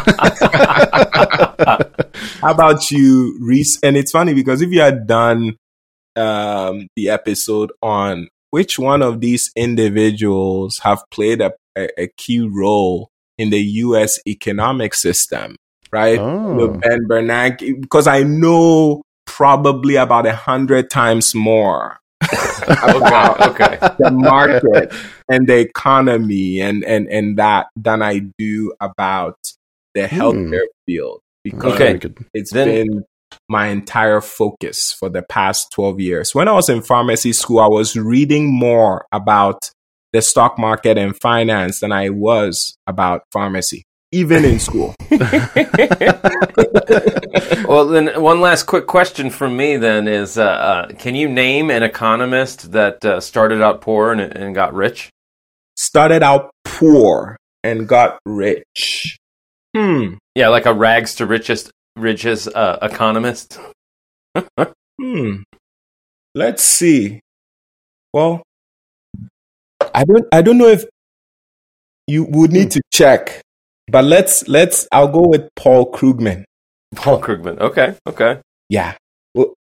[2.42, 3.78] How about you, Reese?
[3.84, 5.58] And it's funny because if you had done
[6.16, 12.40] um, the episode on which one of these individuals have played a, a, a key
[12.40, 14.20] role in the U.S.
[14.28, 15.56] economic system,
[15.92, 16.20] right?
[16.20, 16.56] Oh.
[16.56, 23.78] With Ben Bernanke, because I know probably about a hundred times more about okay.
[24.00, 24.94] the market
[25.30, 29.38] and the economy and, and, and that than I do about
[29.94, 30.16] the hmm.
[30.16, 32.00] healthcare field because Okay.
[32.04, 33.04] We it's Then- been
[33.48, 36.36] my entire focus for the past 12 years.
[36.36, 39.72] When I was in pharmacy school, I was reading more about
[40.14, 44.96] the stock market and finance than I was about pharmacy, even in school.
[47.68, 51.70] well, then one last quick question from me then is: uh, uh, Can you name
[51.70, 55.10] an economist that uh, started out poor and, and got rich?
[55.76, 59.18] Started out poor and got rich.
[59.76, 60.16] Hmm.
[60.36, 63.60] Yeah, like a rags to riches riches uh, economist.
[65.02, 65.44] Hmm.
[66.36, 67.22] Let's see.
[68.14, 68.44] Well,
[69.94, 70.86] I don't I don't know if
[72.08, 73.42] you would need to check,
[73.92, 76.44] but let's let's I'll go with Paul Krugman.
[76.96, 77.60] Paul Krugman.
[77.60, 78.42] Okay, okay.
[78.70, 78.96] Yeah.
[79.34, 79.54] Well,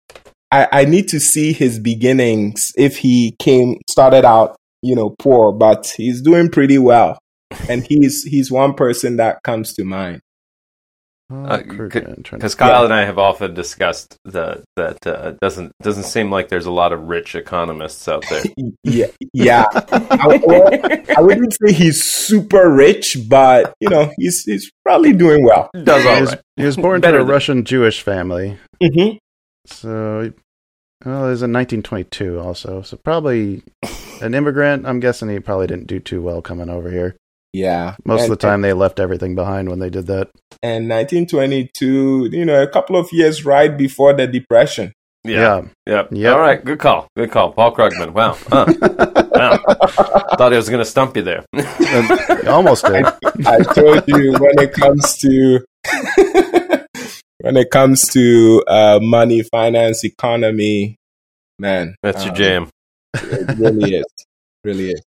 [0.51, 5.53] I, I need to see his beginnings if he came started out, you know, poor,
[5.53, 7.18] but he's doing pretty well.
[7.68, 10.20] And he's he's one person that comes to mind.
[11.31, 15.07] Oh, Uh, Krugman, could- trying to- Because Kyle and I have often discussed the, that
[15.07, 18.43] uh, doesn't doesn't seem like there's a lot of rich economists out there.
[18.85, 19.64] Yeah, yeah.
[19.72, 20.68] I, well,
[21.16, 25.68] I wouldn't say he's super rich, but you know, he's he's probably doing well.
[25.85, 26.41] Does he, all was, right.
[26.57, 28.57] he was born to a than- Russian Jewish family.
[28.83, 29.16] Mm-hmm.
[29.66, 30.33] So, he-
[31.05, 32.81] well, it was in 1922 also.
[32.83, 33.62] So probably
[34.22, 34.87] an immigrant.
[34.87, 37.14] I'm guessing he probably didn't do too well coming over here.
[37.53, 40.28] Yeah, Most and, of the time, they left everything behind when they did that.
[40.62, 44.92] And 1922, you know, a couple of years right before the depression.
[45.24, 45.62] Yeah.
[45.86, 46.09] Yep.
[46.12, 46.34] Yep.
[46.34, 46.64] All right.
[46.64, 47.09] Good call.
[47.16, 47.53] Good call.
[47.53, 48.12] Paul Krugman.
[48.12, 48.36] Wow.
[48.49, 48.66] Huh.
[49.30, 49.57] wow.
[50.36, 51.44] Thought I was going to stump you there.
[52.49, 53.07] Almost did.
[53.46, 55.64] I told you when it comes to
[57.40, 60.96] when it comes to uh, money, finance, economy,
[61.59, 62.70] man, That's your um, jam.
[63.14, 64.07] It really is,
[64.64, 65.03] really is.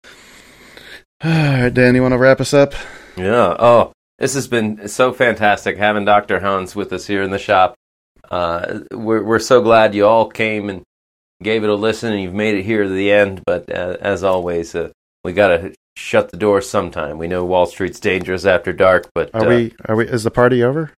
[1.22, 2.72] All right, Dan, you want to wrap us up?
[3.16, 3.54] Yeah.
[3.58, 6.40] Oh, this has been so fantastic having Dr.
[6.40, 7.74] Hans with us here in the shop.
[8.30, 10.82] Uh, we're, we're so glad you all came and
[11.42, 13.42] gave it a listen and you've made it here to the end.
[13.44, 14.90] But uh, as always, uh,
[15.24, 17.18] we got to shut the door sometime.
[17.18, 19.74] We know Wall Street's dangerous after dark, but Are uh, we?
[19.86, 20.06] Are we?
[20.08, 20.92] Is the party over?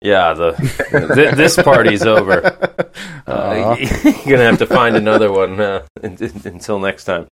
[0.00, 0.52] yeah, the
[1.14, 2.74] th- this party's over.
[3.28, 3.76] Uh,
[4.24, 7.26] you're gonna have to find another one uh, un- un- until next time.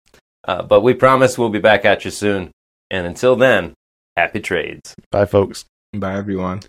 [0.46, 2.50] Uh, but we promise we'll be back at you soon.
[2.90, 3.74] And until then,
[4.16, 4.94] happy trades.
[5.10, 5.64] Bye, folks.
[5.92, 6.60] Bye, everyone.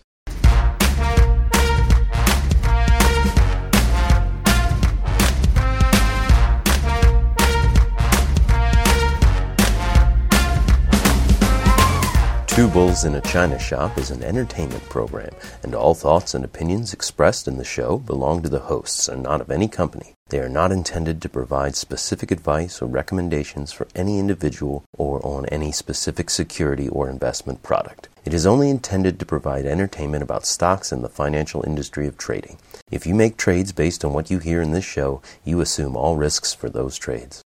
[12.56, 16.94] Two Bulls in a China Shop is an entertainment program, and all thoughts and opinions
[16.94, 20.15] expressed in the show belong to the hosts and not of any company.
[20.30, 25.46] They are not intended to provide specific advice or recommendations for any individual or on
[25.48, 28.10] any specific security or investment product.
[28.26, 32.58] It is only intended to provide entertainment about stocks and the financial industry of trading.
[32.90, 36.18] If you make trades based on what you hear in this show, you assume all
[36.18, 37.44] risks for those trades.